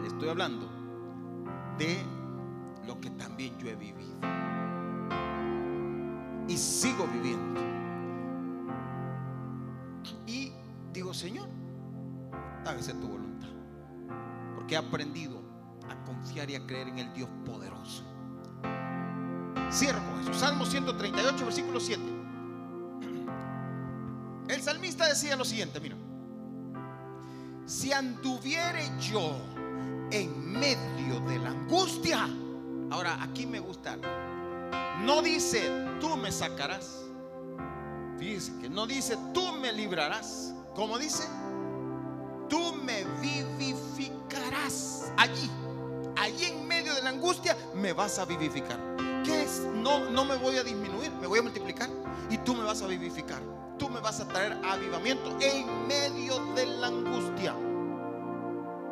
Le 0.00 0.08
estoy 0.08 0.30
hablando 0.30 0.68
de 1.78 2.02
lo 2.84 3.00
que 3.00 3.10
también 3.10 3.56
yo 3.56 3.68
he 3.68 3.76
vivido. 3.76 4.18
Y 6.48 6.56
sigo 6.56 7.06
viviendo. 7.06 7.60
Y 10.26 10.52
digo, 10.92 11.14
Señor, 11.14 11.48
hágase 12.66 12.94
tu 12.94 13.06
voluntad. 13.06 13.33
Porque 14.64 14.76
he 14.76 14.78
aprendido 14.78 15.42
a 15.90 16.04
confiar 16.06 16.48
y 16.48 16.54
a 16.54 16.66
creer 16.66 16.88
en 16.88 16.98
el 16.98 17.12
Dios 17.12 17.28
poderoso. 17.44 18.02
Cierro 19.70 20.02
con 20.06 20.20
eso. 20.20 20.32
Salmo 20.32 20.64
138, 20.64 21.44
versículo 21.44 21.78
7. 21.78 22.02
El 24.48 24.62
salmista 24.62 25.06
decía 25.06 25.36
lo 25.36 25.44
siguiente, 25.44 25.80
mira. 25.80 25.96
Si 27.66 27.92
anduviere 27.92 28.90
yo 28.98 29.36
en 30.10 30.52
medio 30.52 31.20
de 31.28 31.40
la 31.40 31.50
angustia, 31.50 32.26
ahora 32.90 33.22
aquí 33.22 33.44
me 33.44 33.60
gusta. 33.60 33.98
No 35.02 35.20
dice, 35.20 35.70
tú 36.00 36.16
me 36.16 36.32
sacarás. 36.32 37.04
Fíjese 38.18 38.58
que 38.62 38.70
no 38.70 38.86
dice, 38.86 39.18
tú 39.34 39.52
me 39.60 39.74
librarás. 39.74 40.54
Como 40.74 40.98
dice, 40.98 41.24
Allí, 45.24 45.50
allí 46.20 46.44
en 46.44 46.68
medio 46.68 46.94
de 46.94 47.00
la 47.00 47.08
angustia, 47.08 47.56
me 47.74 47.94
vas 47.94 48.18
a 48.18 48.26
vivificar. 48.26 48.78
¿Qué 49.24 49.44
es? 49.44 49.62
No, 49.76 50.10
no 50.10 50.22
me 50.26 50.36
voy 50.36 50.58
a 50.58 50.62
disminuir, 50.62 51.10
me 51.12 51.26
voy 51.26 51.38
a 51.38 51.42
multiplicar. 51.42 51.88
Y 52.28 52.36
tú 52.36 52.54
me 52.54 52.62
vas 52.62 52.82
a 52.82 52.86
vivificar. 52.86 53.40
Tú 53.78 53.88
me 53.88 54.00
vas 54.00 54.20
a 54.20 54.28
traer 54.28 54.60
avivamiento 54.62 55.34
en 55.40 55.88
medio 55.88 56.44
de 56.54 56.66
la 56.66 56.88
angustia. 56.88 57.54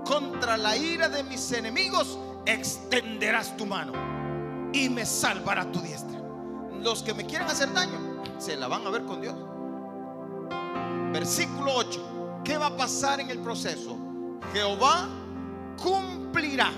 Contra 0.07 0.57
la 0.57 0.75
ira 0.75 1.11
de 1.11 1.23
mis 1.25 1.53
enemigos 1.53 2.19
extenderás 2.47 3.55
tu 3.59 3.67
mano 3.67 3.93
y 4.73 4.89
me 4.89 5.05
salvará 5.05 5.71
tu 5.71 5.83
diestra. 5.83 6.19
Los 6.81 7.03
que 7.03 7.13
me 7.13 7.27
quieren 7.27 7.47
hacer 7.47 7.71
daño 7.75 8.23
se 8.39 8.57
la 8.57 8.69
van 8.69 8.87
a 8.87 8.91
ver 8.91 9.05
con 9.05 9.21
Dios. 9.21 9.37
Versículo 11.13 11.75
8. 11.75 12.41
¿Qué 12.43 12.57
va 12.57 12.69
a 12.69 12.77
pasar 12.79 13.21
en 13.21 13.29
el 13.29 13.39
proceso? 13.41 13.99
Jehová 14.55 15.11
cumplirá 15.77 16.71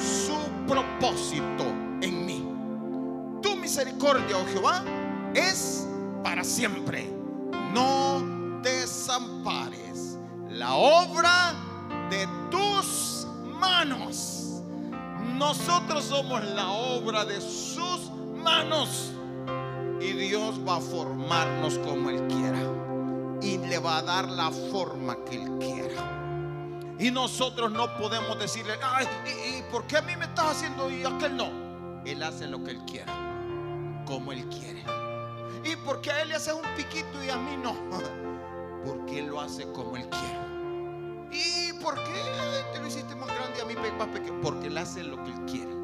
su 0.00 0.36
propósito 0.66 1.64
en 2.00 2.26
mí. 2.26 3.40
Tu 3.42 3.56
misericordia, 3.56 4.36
oh 4.36 4.46
Jehová, 4.46 4.82
es 5.34 5.86
para 6.22 6.44
siempre. 6.44 7.10
No 7.72 8.22
desampares 8.62 10.18
la 10.50 10.74
obra 10.74 11.54
de 12.10 12.26
tus 12.50 13.26
manos. 13.60 14.62
Nosotros 15.34 16.04
somos 16.04 16.42
la 16.44 16.70
obra 16.70 17.24
de 17.24 17.40
sus 17.40 18.10
manos. 18.42 19.12
Y 20.00 20.12
Dios 20.12 20.60
va 20.66 20.76
a 20.76 20.80
formarnos 20.80 21.78
como 21.78 22.10
Él 22.10 22.26
quiera. 22.28 22.60
Y 23.42 23.58
le 23.58 23.78
va 23.78 23.98
a 23.98 24.02
dar 24.02 24.28
la 24.28 24.50
forma 24.50 25.16
que 25.24 25.36
Él 25.42 25.50
quiera. 25.58 26.25
Y 26.98 27.10
nosotros 27.10 27.70
no 27.70 27.94
podemos 27.98 28.38
decirle, 28.38 28.78
ay, 28.82 29.06
¿y, 29.26 29.62
por 29.70 29.86
qué 29.86 29.98
a 29.98 30.02
mí 30.02 30.16
me 30.16 30.24
estás 30.24 30.56
haciendo 30.56 30.90
y 30.90 31.04
aquel 31.04 31.36
no? 31.36 31.50
Él 32.06 32.22
hace 32.22 32.46
lo 32.46 32.62
que 32.64 32.70
Él 32.70 32.80
quiera, 32.86 33.12
como 34.06 34.32
Él 34.32 34.46
quiere. 34.48 34.82
¿Y 35.62 35.76
por 35.76 36.00
qué 36.00 36.12
a 36.12 36.22
Él 36.22 36.28
le 36.28 36.36
hace 36.36 36.52
un 36.52 36.62
piquito 36.74 37.22
y 37.22 37.28
a 37.28 37.36
mí 37.36 37.56
no? 37.62 37.76
Porque 38.86 39.18
Él 39.18 39.26
lo 39.26 39.40
hace 39.40 39.70
como 39.72 39.96
Él 39.96 40.08
quiere. 40.08 40.46
¿Y 41.32 41.72
por 41.74 41.94
qué 41.96 42.22
te 42.72 42.80
lo 42.80 42.86
hiciste 42.86 43.14
más 43.14 43.28
grande 43.28 43.58
y 43.58 43.60
a 43.60 43.64
mí 43.66 43.74
más 43.98 44.08
pequeño? 44.08 44.40
Porque 44.40 44.68
Él 44.68 44.78
hace 44.78 45.02
lo 45.02 45.22
que 45.22 45.30
Él 45.32 45.44
quiere. 45.44 45.76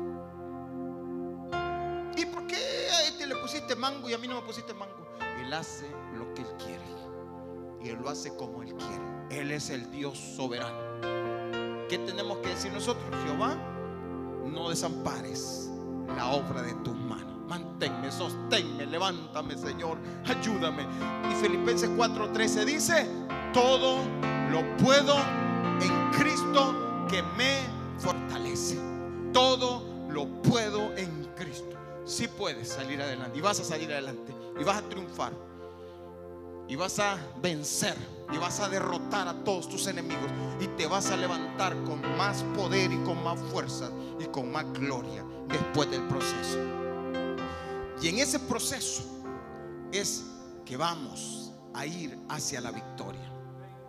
¿Y 2.17 2.27
por 2.27 2.47
qué 2.47 2.57
a 2.57 3.03
este 3.03 3.27
le 3.27 3.37
pusiste 3.37 3.75
mango 3.77 4.09
y 4.09 4.15
a 4.15 4.19
mí 4.19 4.29
no 4.29 4.37
me 4.37 4.43
pusiste 4.43 4.73
mango? 4.73 5.07
Él 5.45 5.53
hace 5.53 5.91
lo 6.17 6.33
que 6.33 6.43
Él 6.43 6.49
quiere. 6.59 6.92
Y 7.85 7.89
Él 7.89 7.99
lo 8.03 8.09
hace 8.09 8.35
como 8.37 8.63
Él 8.63 8.75
quiere. 8.75 9.41
Él 9.41 9.51
es 9.51 9.71
el 9.71 9.91
Dios 9.91 10.19
soberano. 10.19 10.79
¿Qué 11.89 11.99
tenemos 11.99 12.39
que 12.39 12.51
decir 12.51 12.73
nosotros? 12.73 13.05
Jehová, 13.27 13.57
no 14.47 14.71
desampares 14.71 15.71
la 16.17 16.29
obra 16.29 16.63
de 16.63 16.75
tus 16.77 16.95
manos. 16.95 17.33
Manténme, 17.49 18.11
sosténme, 18.11 18.87
levántame, 18.87 19.57
Señor, 19.57 19.99
ayúdame. 20.25 20.87
Y 21.31 21.35
Filipenses 21.35 21.91
4:13 21.91 22.65
dice, 22.65 23.07
todo 23.53 23.99
lo 24.51 24.77
puedo 24.79 25.17
en 25.81 26.11
Cristo 26.13 27.07
que 27.09 27.23
me 27.37 27.59
fortalece. 27.99 28.79
Todo 29.33 29.83
lo 30.09 30.27
puedo 30.43 30.95
en 30.97 31.25
Cristo. 31.37 31.77
Si 32.05 32.29
puedes 32.29 32.69
salir 32.69 33.01
adelante 33.01 33.39
y 33.39 33.41
vas 33.41 33.61
a 33.61 33.65
salir 33.65 33.93
adelante 33.93 34.35
y 34.59 34.65
vas 34.65 34.79
a 34.79 34.83
triunfar 34.89 35.33
y 36.73 36.75
vas 36.75 36.99
a 37.01 37.19
vencer 37.43 37.95
y 38.33 38.39
vas 38.39 38.59
a 38.61 38.67
derrotar 38.67 39.29
a 39.29 39.45
todos 39.45 39.69
tus 39.69 39.87
enemigos 39.89 40.31
y 40.59 40.67
te 40.69 40.87
vas 40.87 41.11
a 41.11 41.19
levantar 41.19 41.77
con 41.85 42.01
más 42.17 42.43
poder 42.57 42.91
y 42.91 42.97
con 43.05 43.23
más 43.23 43.39
fuerza 43.53 43.91
y 44.19 44.25
con 44.29 44.51
más 44.51 44.65
gloria 44.73 45.23
después 45.49 45.91
del 45.91 46.01
proceso. 46.09 46.59
Y 48.01 48.09
en 48.09 48.21
ese 48.21 48.39
proceso 48.39 49.03
es 49.93 50.25
que 50.65 50.79
vamos 50.79 51.53
a 51.75 51.85
ir 51.85 52.19
hacia 52.31 52.63
la 52.63 52.71
victoria, 52.71 53.31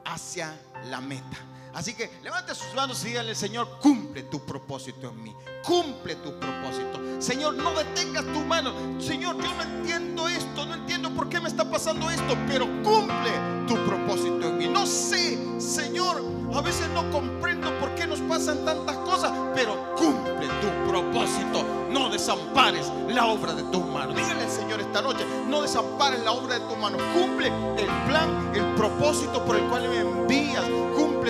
hacia 0.04 0.54
la 0.90 1.00
meta. 1.00 1.38
Así 1.74 1.96
que 1.96 2.12
levante 2.22 2.54
sus 2.54 2.74
manos 2.76 3.04
y 3.04 3.10
dígale, 3.10 3.34
Señor, 3.34 3.68
cumple 3.82 4.24
tu 4.24 4.40
propósito 4.46 5.10
en 5.10 5.24
mí. 5.24 5.36
Cumple 5.64 6.16
tu 6.18 6.40
propósito. 6.40 7.00
Señor, 7.20 7.56
no 7.56 7.72
detengas 7.72 8.26
tu 8.26 8.42
mano. 8.42 8.74
Señor, 9.02 9.38
yo 9.42 9.54
no 9.56 9.64
entiendo 9.64 10.28
esto, 10.30 10.66
no 10.66 10.76
entiendo 10.76 11.10
por 11.12 11.30
qué 11.30 11.40
me 11.40 11.50
está 11.50 11.70
pasando 11.70 12.12
esto, 12.12 12.38
pero 12.48 12.66
cumple 12.84 13.32
tu 13.68 13.76
propósito 13.86 14.50
en 14.50 14.58
mí. 14.58 14.68
No 14.68 14.86
sé, 14.86 15.38
Señor, 15.60 16.24
a 16.54 16.62
veces 16.62 16.88
no 16.90 17.10
comprendo 17.10 17.72
por 17.80 17.96
qué 17.96 18.06
nos 18.06 18.20
pasan 18.22 18.64
tantas 18.64 18.96
cosas, 18.98 19.32
pero 19.56 19.96
cumple 19.96 20.48
tu 20.62 20.90
propósito. 20.90 21.66
No 21.90 22.10
desampares 22.10 22.92
la 23.10 23.26
obra 23.26 23.54
de 23.54 23.64
tus 23.64 23.84
manos. 23.86 24.16
Dígale 24.16 24.44
al 24.44 24.52
Señor 24.52 24.80
esta 24.80 25.02
noche, 25.02 25.26
no 25.48 25.62
desampares 25.62 26.24
la 26.24 26.34
obra 26.34 26.60
de 26.60 26.66
tus 26.68 26.78
manos. 26.78 27.02
Cumple 27.14 27.48
el 27.48 27.88
plan, 28.08 28.52
el 28.54 28.66
propósito 28.76 29.44
por 29.44 29.56
el 29.56 29.64
cual 29.70 29.90
me 29.90 30.00
envías. 30.00 30.66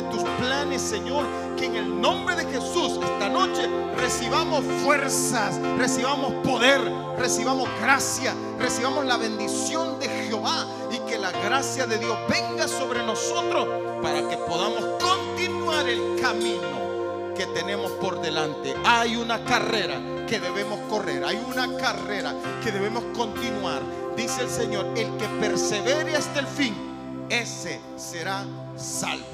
Tus 0.02 0.24
planes, 0.40 0.82
Señor. 0.82 1.26
Que 1.58 1.66
en 1.66 1.76
el 1.76 2.02
nombre 2.02 2.36
de 2.36 2.46
Jesús 2.46 3.00
esta 3.02 3.30
noche 3.30 3.70
recibamos 3.96 4.64
fuerzas, 4.84 5.60
recibamos 5.78 6.34
poder, 6.46 6.82
recibamos 7.18 7.70
gracia, 7.80 8.34
recibamos 8.60 9.06
la 9.06 9.18
bendición 9.18 10.00
de 10.00 10.10
Jehová 10.10 10.66
y 10.92 10.98
que 11.10 11.18
la 11.18 11.32
gracia 11.32 11.86
de 11.86 12.00
Dios 12.00 12.18
venga 12.28 12.68
sobre 12.68 13.04
nosotros 13.06 13.68
para 14.02 14.28
que 14.28 14.38
podamos 14.38 14.84
continuar 15.02 15.88
el 15.88 16.20
camino 16.20 17.34
que 17.36 17.46
tenemos 17.48 17.92
por 17.94 18.22
delante. 18.22 18.76
Hay 18.86 19.16
una 19.16 19.44
carrera 19.46 20.00
que 20.28 20.40
debemos 20.40 20.80
correr, 20.90 21.24
hay 21.24 21.42
una 21.48 21.78
carrera 21.78 22.34
que 22.64 22.72
debemos 22.72 23.04
continuar. 23.16 23.82
Dice 24.16 24.44
el 24.44 24.50
Señor, 24.50 24.86
el 24.96 25.16
que 25.18 25.28
persevere 25.40 26.16
hasta 26.16 26.40
el 26.40 26.48
fin, 26.48 26.76
ese 27.30 27.80
será 27.96 28.46
salvo. 28.76 29.33